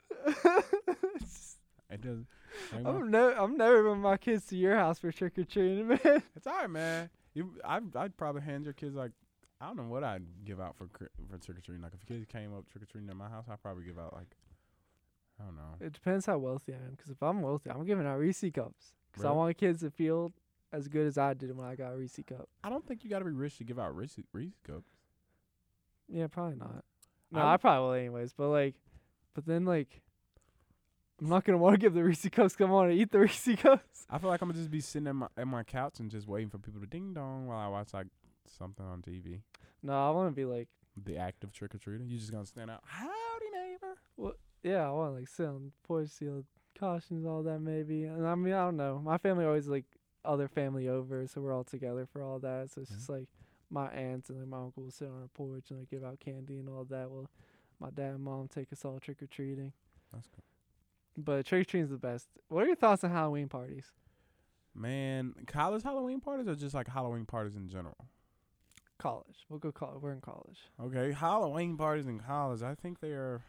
[1.95, 2.27] It doesn't.
[2.85, 6.23] I'm never, I'm never bringing my kids to your house for trick or treating, man.
[6.35, 7.09] It's alright, man.
[7.33, 9.11] You, I, I'd probably hand your kids like,
[9.59, 11.81] I don't know what I'd give out for cri- for trick or treating.
[11.83, 13.99] Like if a kid came up trick or treating at my house, I'd probably give
[13.99, 14.35] out like,
[15.39, 15.85] I don't know.
[15.85, 16.95] It depends how wealthy I am.
[16.95, 18.93] 'Cause if I'm wealthy, I'm giving out Reese cups.
[19.11, 19.37] 'Cause I Really?
[19.37, 20.31] want kids to feel
[20.71, 22.47] as good as I did when I got a Reese cup.
[22.63, 24.91] I don't think you got to be rich to give out Reese, Reese cups.
[26.07, 26.83] Yeah, probably not.
[27.31, 28.33] No, I I, probably will anyways.
[28.33, 28.75] But like,
[29.33, 30.01] but then like,
[31.21, 33.47] I'm not gonna want to give the Reese cups I want to eat the Reese
[33.57, 34.05] cups.
[34.09, 36.27] I feel like I'm gonna just be sitting at my at my couch and just
[36.27, 38.07] waiting for people to ding dong while I watch like
[38.47, 39.39] something on TV.
[39.81, 40.67] No, I want to be like,
[41.03, 42.07] The act of trick or treating.
[42.09, 42.81] You just gonna stand out.
[42.85, 43.95] Howdy, neighbor.
[44.17, 47.43] Well, yeah, I want to like sit on the porch, see all the costumes, all
[47.43, 48.03] that maybe.
[48.03, 48.99] And I mean, I don't know.
[49.03, 49.85] My family always like
[50.25, 52.71] other family over, so we're all together for all that.
[52.71, 52.95] So it's Mhm.
[52.95, 53.27] just like
[53.69, 56.19] my aunts and like my uncle will sit on our porch and like give out
[56.19, 57.09] candy and all that.
[57.09, 57.29] Well,
[57.79, 59.71] my dad and mom take us all trick or treating.
[60.11, 60.43] That's cool.
[61.17, 62.27] But trick or treating is the best.
[62.49, 63.85] What are your thoughts on Halloween parties?
[64.73, 67.95] Man, college Halloween parties or just like Halloween parties in general?
[68.97, 69.45] College.
[69.49, 70.01] We'll go college.
[70.01, 70.59] We're in college.
[70.81, 72.61] Okay, Halloween parties in college.
[72.61, 73.41] I think they are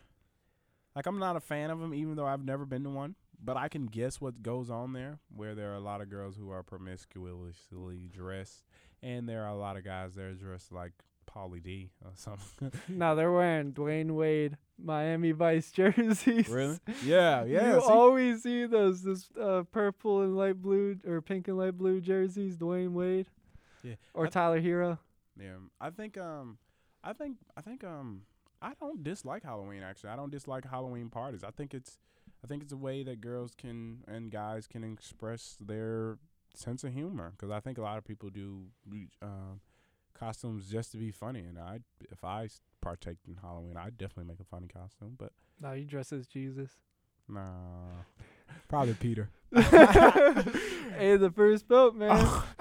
[0.95, 3.17] like I'm not a fan of them, even though I've never been to one.
[3.43, 6.37] But I can guess what goes on there, where there are a lot of girls
[6.37, 8.65] who are promiscuously dressed,
[9.03, 10.93] and there are a lot of guys that are dressed like
[11.31, 12.73] Pauly D or something.
[12.89, 16.49] no, they're wearing Dwyane Wade Miami Vice jerseys.
[16.49, 16.79] really?
[17.05, 17.75] Yeah, yeah.
[17.75, 17.87] you see?
[17.87, 22.57] always see those this uh, purple and light blue or pink and light blue jerseys.
[22.57, 23.27] Dwyane Wade.
[23.83, 24.99] Yeah, Or I- Tyler Herro.
[25.41, 26.59] Yeah, I think um,
[27.05, 28.23] I think I think um,
[28.63, 29.83] I don't dislike Halloween.
[29.83, 31.45] Actually, I don't dislike Halloween parties.
[31.45, 31.99] I think it's,
[32.43, 36.17] I think it's a way that girls can and guys can express their
[36.55, 37.33] sense of humor.
[37.37, 38.63] Because I think a lot of people do
[39.23, 39.61] um,
[40.19, 41.41] costumes just to be funny.
[41.41, 42.49] And I, if I
[42.87, 45.17] partake in Halloween, I'd definitely make a funny costume.
[45.19, 46.71] But No, you dress as Jesus.
[47.29, 48.05] nah,
[48.69, 49.29] probably Peter.
[49.55, 52.25] hey, the first boat, man.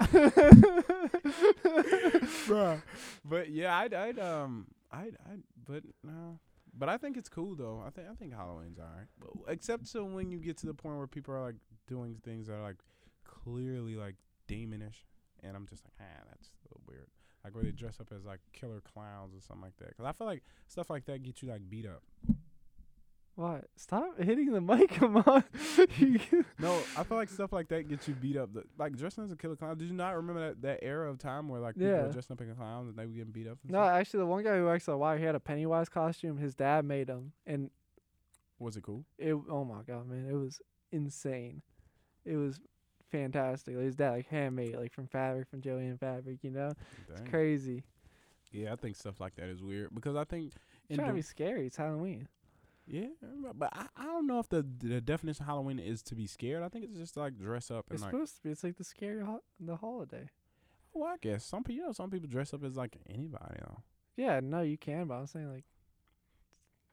[2.46, 2.82] Bruh.
[3.24, 6.38] But yeah, I'd, I'd um, I'd, I'd, but no.
[6.78, 7.82] But I think it's cool though.
[7.86, 9.06] I think I think Halloween's alright.
[9.18, 11.56] But except so when you get to the point where people are like
[11.86, 12.76] doing things that are like
[13.24, 14.16] clearly like
[14.48, 15.04] demonish,
[15.42, 17.08] and I'm just like, ah, that's a little weird.
[17.46, 19.90] Like where they dress up as like killer clowns or something like that.
[19.90, 22.02] Because I feel like stuff like that gets you like beat up.
[23.36, 23.66] what?
[23.76, 25.44] Stop hitting the mic, come on.
[26.58, 28.52] No, I feel like stuff like that gets you beat up.
[28.54, 29.76] The- Like dressing as a killer clown.
[29.78, 32.02] Did you not remember that, that era of time where like people Yeah.
[32.06, 33.58] were dressing up as clowns and they were getting beat up?
[33.64, 33.90] No, stuff?
[33.90, 36.38] actually, the one guy who works at Y, he had a Pennywise costume.
[36.38, 37.70] His dad made him, and
[38.58, 39.04] Was it cool?
[39.18, 39.34] it.
[39.50, 41.62] Oh my god, man, it was insane.
[42.24, 42.58] It was
[43.10, 43.74] fantastic.
[43.76, 46.38] Like, his dad like handmade, like from fabric, from Joann fabric.
[46.42, 46.72] You know,
[47.08, 47.18] Dang.
[47.22, 47.82] it's crazy.
[48.52, 50.46] Yeah, I think stuff like that is weird because I think
[50.88, 51.66] It's in trying to be scary.
[51.66, 52.28] It's Halloween.
[52.86, 53.06] yeah,
[53.54, 56.62] but I, I don't know if the the definition of Halloween is to be scared.
[56.62, 58.12] I think it's just like dress up and It's like.
[58.12, 58.50] supposed to be.
[58.50, 60.28] It's like the scary ho- the holiday.
[60.94, 63.56] Well, I guess some people, you know, some people dress up as like anybody.
[63.60, 63.82] Though.
[64.16, 65.64] Yeah, no, you can, but I'm saying like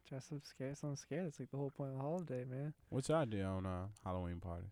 [0.09, 1.27] dress up scared, someone scared.
[1.27, 2.73] It's like the whole point of the holiday, man.
[2.89, 4.71] What's your idea on uh, Halloween parties?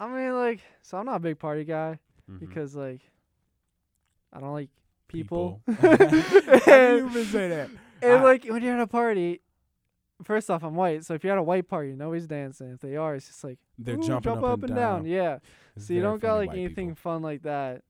[0.00, 1.98] I mean, like, so I'm not a big party guy
[2.30, 2.40] Mhm.
[2.40, 3.00] because like
[4.32, 4.70] I don't like
[5.08, 5.60] people.
[5.80, 7.70] How do you say that?
[8.02, 9.40] And I- like when you're at a party,
[10.22, 12.72] first off, I'm white, so if you're at a white party, nobody's dancing.
[12.72, 15.06] If they are, it's just like They're "Ooh, jumping jump up, and down.
[15.06, 15.38] Yeah.
[15.76, 17.00] It's so you don't got like anything people.
[17.12, 17.82] fun like that.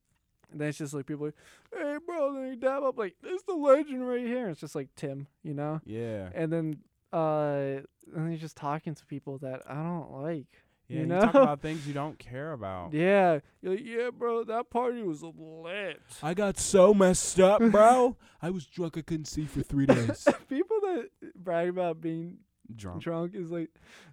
[0.52, 1.34] And then it's just like people like,
[1.74, 4.48] hey bro, then you dab up like this the legend right here.
[4.50, 5.80] It's just like Tim, you know.
[5.84, 6.76] Yeah, And then
[7.12, 7.80] uh,
[8.12, 10.46] and then you're just talking to people that I don't like.
[10.88, 10.96] Yeah.
[11.00, 11.42] you You, talk know?
[11.42, 12.92] about things you don't care about.
[12.92, 16.00] Yeah, you're like, yeah, bro, that party was lit.
[16.22, 18.16] I got so messed up, bro.
[18.42, 18.98] I was drunk.
[18.98, 20.26] I couldn't see for three days.
[20.48, 22.38] people that brag about being
[22.74, 23.02] drunk.
[23.02, 23.70] drunk is like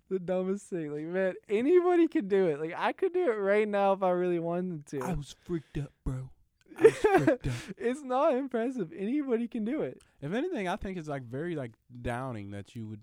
[0.10, 0.92] the dumbest thing.
[0.94, 2.60] Like, man, anybody can do it.
[2.60, 5.02] Like, I could do it right now if I really wanted to.
[5.02, 6.30] I was freaked up, bro.
[6.80, 7.54] I was freaked up.
[7.78, 8.92] it's not impressive.
[8.98, 10.02] Anybody can do it.
[10.22, 13.02] If anything, I think it's like very like downing that you would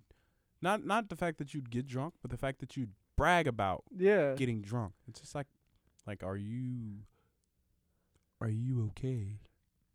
[0.62, 3.84] not not the fact that you'd get drunk, but the fact that you'd brag about
[3.96, 4.34] Yeah.
[4.34, 4.94] getting drunk.
[5.08, 5.46] It's just like
[6.06, 7.00] like are you
[8.40, 9.40] are you okay?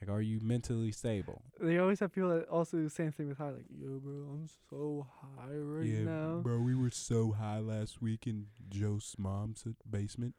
[0.00, 1.42] like are you mentally stable?
[1.60, 3.50] They always have people that also do the same thing with high.
[3.50, 6.40] Like, yo, bro, I'm so high right now.
[6.42, 10.34] bro, we were so high last week in Joe's mom's basement.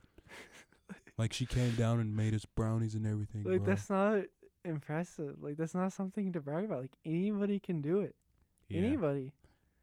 [1.18, 3.43] like she came down and made us brownies and everything.
[3.43, 4.24] Like, that's not
[4.66, 5.38] impressive.
[5.41, 6.82] Like, that's not something to brag about.
[6.82, 8.16] Like, anybody can do it.
[8.72, 9.32] Anybody.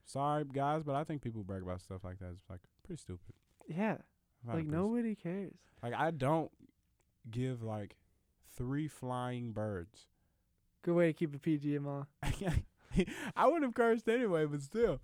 [0.06, 2.30] Sorry guys, but I think people brag about stuff like that.
[2.32, 3.34] It's like pretty stupid.
[3.68, 3.98] Yeah.
[4.46, 5.54] Like, nobody cares.
[5.82, 6.50] Like I don't
[7.30, 7.96] give like
[8.56, 10.06] three flying birds.
[10.82, 12.06] Good way to keep a PG mind.
[13.36, 14.98] I would have cursed anyway, but still,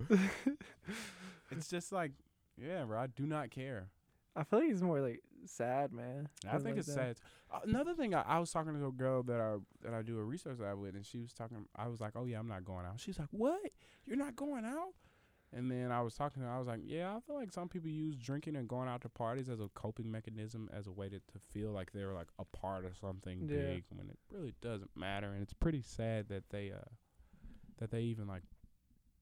[1.51, 2.13] it's just like,
[2.57, 2.99] yeah, bro.
[2.99, 3.89] I do not care.
[4.35, 6.29] I feel like it's more like sad, man.
[6.49, 6.95] I think like it's that.
[6.95, 7.17] sad.
[7.51, 10.19] Uh, Another thing, I, I was talking to a girl that I that I do
[10.19, 11.67] a research lab with, and she was talking.
[11.77, 13.61] I was like, "Oh yeah, I'm not going out." She's like, "What?
[14.05, 14.95] You're not going out?"
[15.53, 16.55] And then I was talking to her.
[16.55, 19.09] I was like, "Yeah, I feel like some people use drinking and going out to
[19.09, 22.45] parties as a coping mechanism, as a way to, to feel like they're like a
[22.45, 23.57] part of something Yeah.
[23.57, 26.91] big when it really doesn't matter." And it's pretty sad that they uh
[27.79, 28.43] that they even like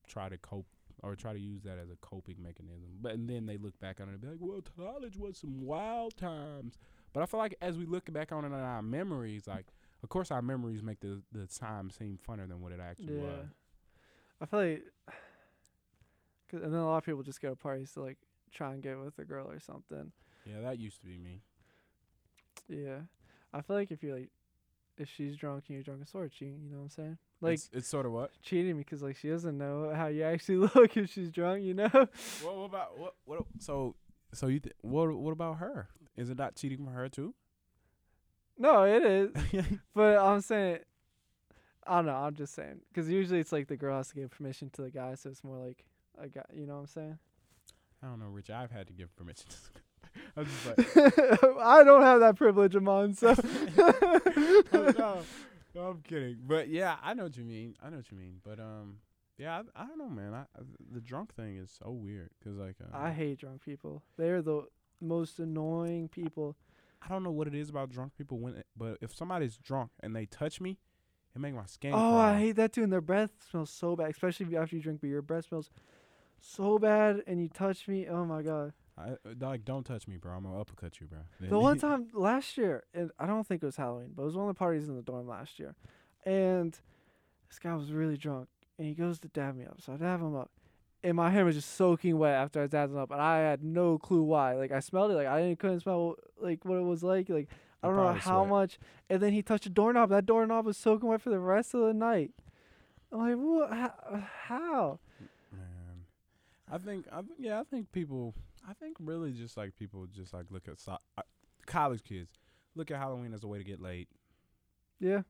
[0.07, 0.67] try to cope
[1.05, 2.99] or try to use that as a coping mechanism.
[3.01, 5.61] But and then they look back on it and be like, "Well, college was some
[5.65, 6.79] wild times."
[7.13, 9.67] But I feel like as we look back on it in our memories, like
[10.03, 13.21] of course our memories make the the time seem funner than what it actually Yeah.
[13.23, 13.49] was.
[14.41, 14.85] I feel like,
[16.51, 18.19] cause, and then a lot of people just go to parties to like
[18.51, 20.13] try and get with a girl or something.
[20.45, 21.41] Yeah, that used to be me.
[22.69, 23.01] Yeah,
[23.53, 24.31] I feel like if you're like,
[24.97, 26.41] if she's drunk and you're drunk, it's sort of.
[26.41, 27.19] You know what I'm saying?
[27.45, 28.31] Like it's, it's sort of what?
[28.43, 31.63] cheating because like she doesn't know how you actually look if she's drunk.
[31.63, 31.89] You know?
[31.93, 33.43] What, what about what what?
[33.59, 33.97] So
[34.33, 35.13] So you th- what?
[35.15, 35.89] What about her?
[36.17, 37.35] Is it not cheating for her too?
[38.57, 39.31] No, it is.
[39.95, 40.79] but I'm saying,
[41.87, 42.15] I don't know.
[42.15, 44.91] I'm just saying because usually it's like the girl has to give permission to the
[44.91, 45.85] guy, so it's more like
[46.19, 46.45] a guy.
[46.53, 47.19] You know what I'm saying?
[48.03, 48.51] I don't know, Rich.
[48.51, 49.47] I've had to give permission.
[50.37, 50.97] I'm just like,
[51.61, 53.35] I don't have that privilege of mine, so.
[53.79, 55.19] oh, no,
[55.75, 56.39] no, I'm kidding.
[56.47, 57.77] But yeah, I know what you mean.
[57.83, 58.41] I know what you mean.
[58.45, 58.99] But um,
[59.39, 60.35] yeah, I, I don't know, man.
[60.35, 60.63] I, I
[60.93, 64.03] the drunk thing is so weird because like uh, I hate drunk people.
[64.17, 64.67] They're the
[65.01, 66.57] most annoying people.
[67.03, 69.91] I don't know what it is about drunk people when, it, but if somebody's drunk
[70.01, 70.79] and they touch me,
[71.35, 71.93] it makes my skin.
[71.93, 72.17] Oh, crawl.
[72.17, 72.83] I hate that too.
[72.83, 75.01] And their breath smells so bad, especially after you drink.
[75.01, 75.71] But your breath smells
[76.41, 78.07] so bad, and you touch me.
[78.09, 78.73] Oh my god.
[78.97, 80.33] I, like, don't touch me, bro.
[80.33, 81.19] I'm gonna uppercut you, bro.
[81.41, 84.37] The one time last year, and I don't think it was Halloween, but it was
[84.37, 85.75] one of the parties in the dorm last year,
[86.25, 86.79] and
[87.49, 89.81] this guy was really drunk, and he goes to dab me up.
[89.81, 90.51] So I dab him up,
[91.03, 93.65] and my hair was just soaking wet after I dabbed him up, and I had
[93.65, 94.55] no clue why.
[94.55, 97.29] Like I smelled it, like I didn't couldn't smell like what it was like.
[97.29, 97.49] Like
[97.83, 98.49] I don't know how sweat.
[98.49, 98.79] much.
[99.11, 100.09] And then he touched a doorknob.
[100.09, 102.31] That doorknob was soaking wet for the rest of the night.
[103.13, 104.25] I'm like, what?
[104.47, 104.99] How?
[105.53, 106.07] Man,
[106.71, 108.35] I think I yeah, I think people.
[108.69, 111.23] I think really just like people just like look at so- uh,
[111.67, 112.33] college kids
[112.75, 114.09] look at Halloween as a way to get laid.
[115.01, 115.23] Yeah.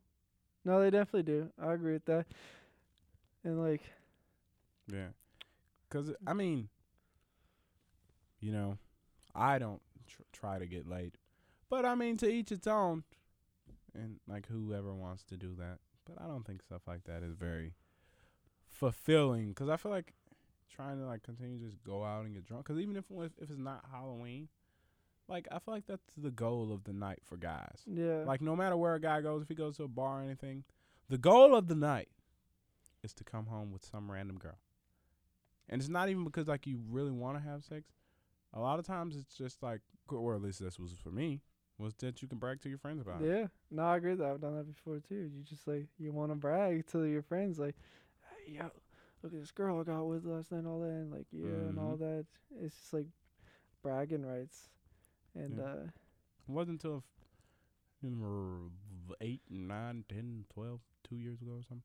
[0.65, 1.51] No, they definitely do.
[1.61, 2.27] I agree with that.
[3.45, 3.83] And like,
[4.91, 5.09] Yeah,
[5.91, 6.69] cause I mean,
[8.41, 8.79] you know,
[9.35, 11.19] I don't tr- try to get laid,
[11.69, 13.05] but I mean to each its own,
[13.95, 15.79] and like whoever wants to do that.
[16.07, 17.75] But I don't think stuff like that is very
[18.69, 20.15] fulfilling, cause I feel like
[20.75, 22.67] trying to like continue to just go out and get drunk.
[22.67, 24.49] Cause even if if if it's not Halloween,
[25.29, 27.83] like I feel like that's the goal of the night for guys.
[27.87, 28.25] yeah.
[28.27, 30.65] Like no matter where a guy goes, if he goes to a bar or anything,
[31.09, 32.09] the goal of the night
[33.03, 34.59] is to come home with some random girl.
[35.69, 37.85] And it's not even because like you really want to have sex.
[38.53, 41.41] A lot of times it's just like, or at least this was for me,
[41.79, 43.21] was that you can brag to your friends about.
[43.21, 43.29] it.
[43.29, 44.31] Yeah, no, I agree with that.
[44.31, 45.31] I've done that before too.
[45.35, 47.75] You just like you want to brag to your friends, like,
[48.47, 48.71] hey, yo,
[49.25, 51.49] look at this girl I got with last night, and all that, and like, yeah,
[51.49, 52.27] and all that.
[52.61, 53.07] It's just like
[53.83, 54.69] bragging rights,
[55.35, 55.65] and Yeah.
[55.65, 55.85] uh,
[56.47, 57.03] It wasn't until
[58.03, 61.83] f- eight, nine, ten, twelve, two years ago or something,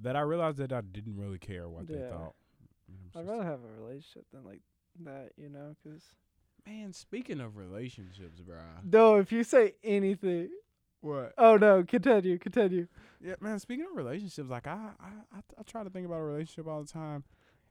[0.00, 2.34] that I realized that I didn't really care what they thought.
[2.88, 4.62] And it was I'd rather have a relationship than like
[5.04, 6.02] that, you know, because.
[6.66, 8.58] Man, speaking of relationships, bro.
[8.84, 10.50] no, if you say anything,
[11.00, 11.32] What?
[11.38, 12.86] oh no, continue, continue.
[13.22, 13.58] Yeah, man.
[13.58, 16.82] Speaking of relationships, like I, I, I, I try to think about a relationship all
[16.82, 17.24] the time,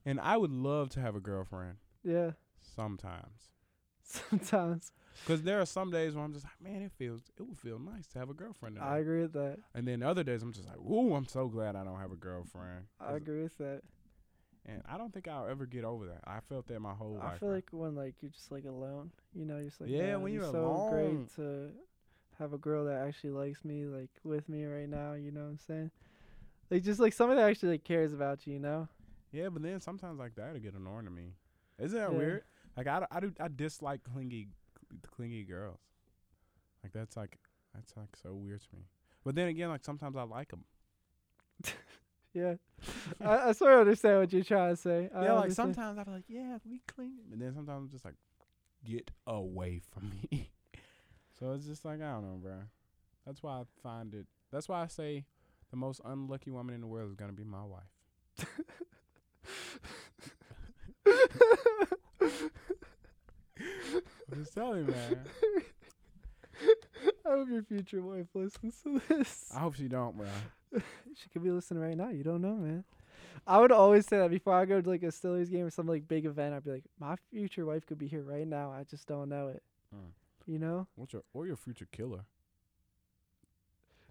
[0.06, 2.32] and I would love to have a girlfriend Yeah,
[2.76, 3.50] sometimes.
[4.04, 4.92] sometimes
[5.26, 7.78] Cause there are some days where I'm just like, man, it feels, it would feel
[7.78, 8.76] nice to have a girlfriend.
[8.76, 8.88] Today.
[8.88, 9.58] I agree with that.
[9.76, 12.16] and then other days I'm just like, ooh, I'm so glad I don't have a
[12.16, 12.86] girlfriend.
[13.02, 13.82] I agree with that.
[14.66, 16.22] And I don't think I'll ever get over that.
[16.26, 17.34] I felt that my whole life.
[17.36, 17.56] I feel bro.
[17.56, 20.32] like when like you're just like alone, you know, you're just like Yeah, "Man, when
[20.34, 20.90] you're so alone.
[20.90, 21.72] great to
[22.40, 25.14] have a girl that actually likes me, like with me right now.
[25.14, 25.92] You know what I'm saying?
[26.72, 28.54] Like just like somebody that actually like cares about you.
[28.54, 28.88] You know?
[29.32, 31.34] yeah, but then sometimes like that'll get annoying to me.
[31.80, 32.18] Isn't that Yeah.
[32.18, 32.44] weird?
[32.78, 34.48] Like I, I do, I dislike clingy,
[35.16, 35.80] clingy girls.
[36.84, 37.38] Like that's like
[37.76, 38.84] that's like so weird to me.
[39.26, 40.64] But then again, like sometimes I like them.
[42.32, 42.56] Yeah.
[43.20, 45.10] I, I sort of understand what you're trying to say.
[45.14, 45.76] I yeah, like understand.
[45.76, 48.14] sometimes I be like, yeah, we clean, and then sometimes I'm just like,
[48.86, 50.52] get away from me.
[51.40, 52.54] so it's just like I don't know, bro.
[53.26, 54.26] That's why I find it.
[54.52, 55.26] That's why I say
[55.72, 57.84] the most unlucky woman in the world is gonna be my wife.
[64.32, 65.20] I'm just telling you, man.
[67.26, 69.52] I hope your future wife listens to this.
[69.56, 70.28] I hope she don't, bro.
[71.16, 72.10] She could be listening right now.
[72.10, 72.84] You don't know, man.
[73.48, 75.88] I would always say that before I go to like a Steelers game or some
[75.88, 76.54] like big event.
[76.54, 78.72] I'd be like, my future wife could be here right now.
[78.72, 79.64] I just don't know it.
[79.96, 80.12] Mm.
[80.50, 80.88] You know?
[80.96, 82.22] What's your or your future killer?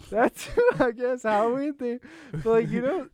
[0.08, 1.98] That's I guess Halloween thing.
[2.32, 3.08] But like you know,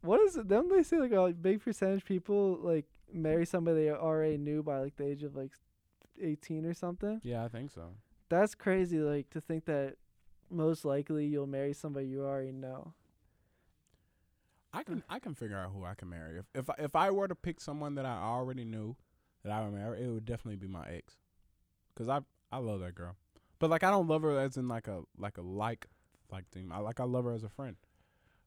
[0.00, 0.48] what is it?
[0.48, 4.80] Don't they say like a big percentage people like marry somebody they already knew by
[4.80, 5.52] like the age of like
[6.20, 7.20] eighteen or something?
[7.22, 7.82] Yeah, I think so.
[8.28, 8.98] That's crazy.
[8.98, 9.94] Like to think that
[10.50, 12.92] most likely you'll marry somebody you already know.
[14.72, 16.40] I can I can figure out who I can marry.
[16.40, 18.96] If if I, if I were to pick someone that I already knew
[19.44, 21.14] that I would marry, it would definitely be my ex.
[21.94, 22.22] Cause I
[22.54, 23.16] I love that girl,
[23.58, 25.86] but like I don't love her as in like a like a like
[26.30, 26.70] like thing.
[26.72, 27.76] I like I love her as a friend.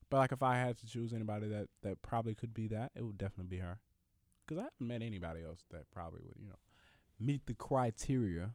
[0.10, 3.04] But like if I had to choose anybody that that probably could be that, it
[3.04, 3.80] would definitely be her.
[4.48, 6.56] Cause I haven't met anybody else that probably would you know
[7.20, 8.52] meet the criteria.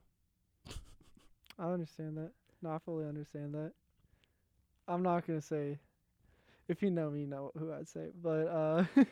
[1.58, 2.30] I understand that.
[2.62, 3.72] No, I fully understand that.
[4.88, 5.78] I'm not gonna say.
[6.68, 8.06] If you know me, you know who I'd say.
[8.22, 8.84] But uh,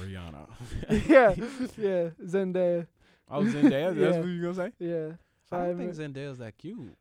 [0.00, 0.48] Rihanna.
[1.08, 1.34] yeah,
[1.76, 2.86] yeah, Zendaya.
[3.30, 3.94] Oh, Zendaya.
[3.94, 4.20] That's Yeah.
[4.20, 4.72] what you gonna say?
[4.78, 5.12] Yeah.
[5.52, 6.96] I don't think mi- Zendaya's that cute.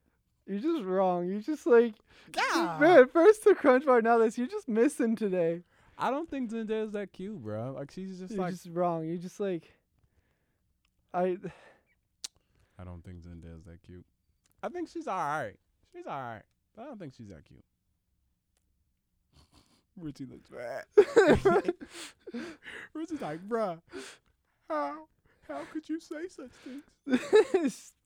[0.48, 1.28] You're just wrong.
[1.28, 1.96] You're just like,
[2.32, 2.82] God.
[2.82, 4.38] man, first the crunch bar, now this.
[4.38, 5.64] You're just missing today.
[5.98, 7.74] I don't think Zendaya's that cute, bro.
[7.78, 9.06] Like she's just like You're like just wrong.
[9.06, 9.72] You're just like,
[11.14, 11.38] I.
[12.80, 14.06] I don't think Zendaya's that cute.
[14.64, 15.56] I think she's all right.
[15.94, 16.42] She's all right,
[16.76, 17.64] but I don't think she's that cute.
[20.02, 20.86] Richie looks bad.
[22.94, 23.80] Richie's like, bruh,
[24.68, 25.08] how
[25.48, 26.52] how could you say such
[27.06, 27.94] things?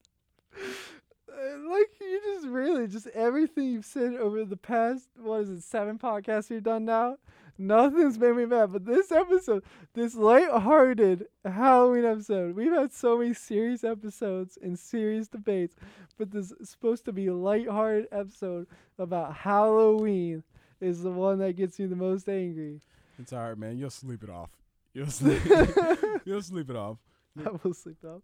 [0.54, 5.98] Like you just really just everything you've said over the past what is it seven
[5.98, 7.18] podcasts you've done now
[7.58, 9.62] nothing's made me mad but this episode
[9.94, 15.74] this light-hearted halloween episode we've had so many serious episodes and serious debates
[16.18, 18.66] but this supposed to be a light-hearted episode
[18.98, 20.42] about halloween
[20.80, 22.80] is the one that gets you the most angry
[23.18, 23.78] It's all right, man.
[23.78, 24.50] You'll sleep it off.
[24.92, 25.40] You'll sleep.
[26.26, 26.98] you'll sleep it off.
[27.46, 28.22] i will sleep off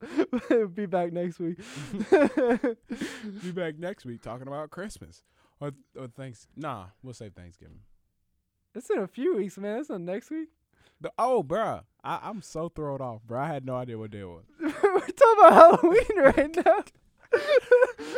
[0.74, 1.58] be back next week
[3.42, 5.22] Be back next week talking about Christmas
[5.60, 6.46] or or thanks.
[6.56, 7.80] Nah, we'll save Thanksgiving.
[8.74, 10.48] it's in a few weeks man it's not next week
[11.00, 13.40] The, oh, bruh, I, I'm so thrown off, bro.
[13.40, 14.44] I had no idea what day it was.
[14.60, 16.84] We're talking about Halloween right now.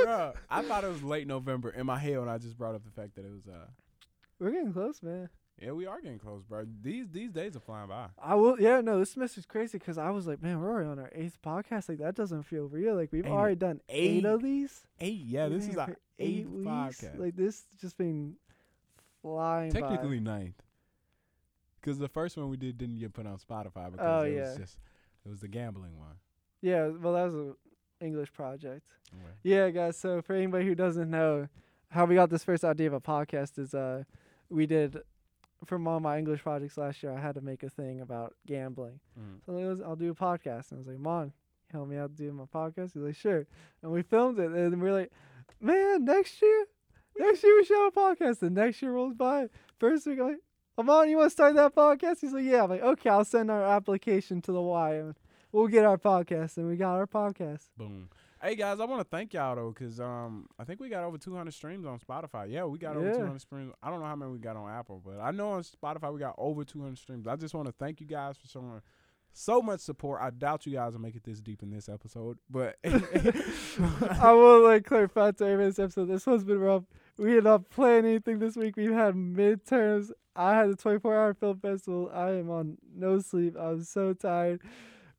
[0.04, 2.84] bruh, I thought it was late November in my head when I just brought up
[2.84, 3.46] the fact that it was.
[3.46, 3.68] uh
[4.38, 5.28] We're getting close, man.
[5.60, 6.66] Yeah, we are getting close, bro.
[6.82, 8.06] These these days are flying by.
[8.18, 8.60] I will.
[8.60, 11.38] Yeah, no, this semester's crazy because I was like, man, we're already on our eighth
[11.44, 11.88] podcast.
[11.88, 12.96] Like that doesn't feel real.
[12.96, 14.24] Like we've already done eight, eight?
[14.24, 14.80] of these.
[15.00, 16.66] Eight, yeah, this is our eighth weeks.
[16.68, 17.18] podcast.
[17.20, 18.34] Like this just been
[19.22, 19.72] flying.
[19.72, 19.80] by.
[19.80, 20.60] Technically ninth,
[21.80, 24.48] because the first one we did didn't get put on Spotify because Oh, it yeah.
[24.48, 24.78] was just
[25.24, 26.16] it was the gambling one.
[26.62, 27.54] Yeah, well, that was an
[28.00, 28.82] English project.
[29.44, 29.96] Yeah, guys.
[29.96, 31.48] So for anybody who doesn't know,
[31.90, 34.02] how we got this first idea of a podcast is uh,
[34.50, 34.98] we did
[35.64, 37.12] from all my English projects last year.
[37.12, 39.00] I had to make a thing about gambling.
[39.18, 39.44] Mm.
[39.44, 40.70] So I was, I'll do a podcast.
[40.70, 41.32] And I was like, Mon,
[41.72, 42.92] help me out do my podcast.
[42.94, 43.46] He's like, sure.
[43.82, 44.50] And we filmed it.
[44.50, 45.12] And we're like,
[45.60, 46.66] man, next year,
[47.18, 48.42] next year we should have a podcast.
[48.42, 49.48] And next year rolls by.
[49.78, 50.38] First week, I'm like,
[50.78, 52.20] Amon, you want to start that podcast?
[52.20, 52.64] He's like, yeah.
[52.64, 55.14] I'm like, okay, I'll send our application to the Y and
[55.52, 56.56] we'll get our podcast.
[56.56, 57.68] And we got our podcast.
[57.76, 58.08] Boom.
[58.44, 61.16] Hey guys, I want to thank y'all though, cause um, I think we got over
[61.16, 62.52] 200 streams on Spotify.
[62.52, 63.72] Yeah, we got over 200 streams.
[63.82, 66.20] I don't know how many we got on Apple, but I know on Spotify we
[66.20, 67.26] got over 200 streams.
[67.26, 68.82] I just want to thank you guys for showing
[69.32, 70.20] so much support.
[70.20, 74.62] I doubt you guys will make it this deep in this episode, but I will
[74.62, 76.08] like clarify to everybody this episode.
[76.08, 76.82] This one's been rough.
[77.16, 78.76] We did not plan anything this week.
[78.76, 80.10] We've had midterms.
[80.36, 82.10] I had the 24 hour film festival.
[82.12, 83.56] I am on no sleep.
[83.58, 84.60] I'm so tired.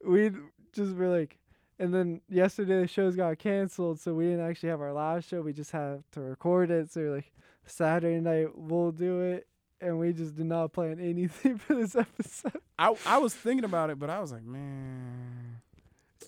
[0.05, 0.29] We
[0.73, 1.39] just were like,
[1.79, 5.41] and then yesterday the shows got canceled, so we didn't actually have our live show.
[5.41, 6.91] We just had to record it.
[6.91, 7.31] So we're like,
[7.65, 9.47] Saturday night we'll do it,
[9.81, 12.59] and we just did not plan anything for this episode.
[12.79, 15.61] I I was thinking about it, but I was like, man,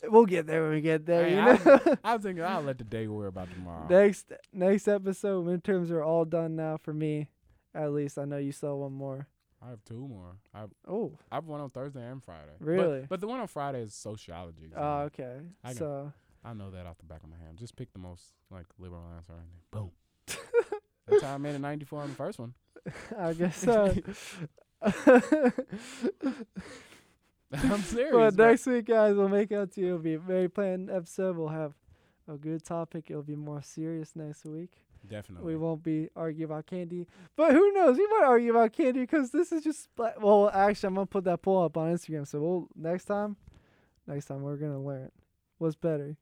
[0.03, 1.27] We'll get there when we get there.
[1.27, 1.97] You I- know.
[2.03, 3.87] I was thinking I'll let the day worry about tomorrow.
[3.89, 7.29] Next next episode, midterms are all done now for me.
[7.73, 9.27] At least I know you have one more.
[9.65, 10.37] I have two more.
[10.53, 12.51] I have, Oh, I have one on Thursday and Friday.
[12.59, 13.05] But- Really?
[13.09, 14.69] But, the one on Friday is sociology.
[14.71, 15.39] so oh, okay.
[15.63, 17.57] I got- So I know that off the back of my hand.
[17.57, 19.91] Just pick the most like liberal answer and then boom.
[21.07, 22.53] That's how I made a 94 on the first one.
[23.17, 23.93] I guess so.
[27.53, 28.11] I'm serious.
[28.13, 28.49] but bro.
[28.49, 29.87] next week, guys, we'll make out to you.
[29.87, 31.37] It'll be a very planned episode.
[31.37, 31.73] We'll have
[32.27, 33.05] a good topic.
[33.09, 34.71] It'll be more serious next week.
[35.05, 35.53] Definitely.
[35.53, 37.97] We won't be arguing about candy, but who knows?
[37.97, 39.89] We might argue about candy because this is just.
[39.97, 42.27] Well, actually, I'm gonna put that poll up on Instagram.
[42.27, 43.35] So we'll next time,
[44.05, 45.11] next time we're gonna learn
[45.57, 46.17] what's better,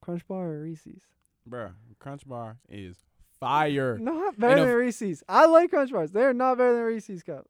[0.00, 1.02] Crunch Bar or Reese's.
[1.48, 2.96] Bruh, Crunch Bar is
[3.40, 3.98] fire.
[3.98, 5.24] Not better than Reese's.
[5.28, 6.12] I like Crunch Bars.
[6.12, 7.48] They're not better than Reese's cup.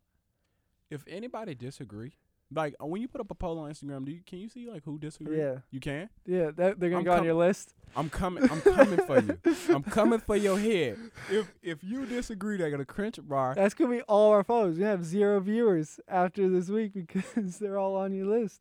[0.90, 2.12] If anybody disagree,
[2.54, 4.68] like uh, when you put up a poll on Instagram, do you can you see
[4.70, 5.38] like who disagree?
[5.38, 6.08] Yeah, You can?
[6.26, 6.50] yeah.
[6.54, 7.74] That, they're gonna I'm go on your list.
[7.94, 9.38] I'm coming I'm coming for you.
[9.74, 10.98] I'm coming for your head.
[11.30, 13.54] If if you disagree, they're gonna Crunch Bar.
[13.54, 14.78] That's gonna be all our followers.
[14.78, 18.60] We have zero viewers after this week because they're all on your list.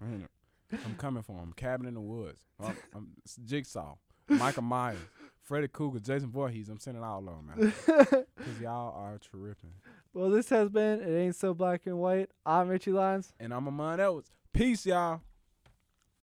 [0.00, 1.52] I'm coming for him.
[1.54, 2.42] Cabin in the Woods.
[2.62, 3.08] I'm, I'm,
[3.44, 3.96] Jigsaw.
[4.28, 4.98] Michael Myers.
[5.42, 5.98] Freddy Krueger.
[5.98, 6.68] Jason Voorhees.
[6.68, 7.72] I'm sending all of them, man.
[8.36, 9.74] Because y'all are tripping.
[10.14, 12.30] Well, this has been It Ain't So Black and White.
[12.44, 13.32] I'm Richie Lyons.
[13.40, 14.30] And I'm Amon Edwards.
[14.52, 15.22] Peace, y'all.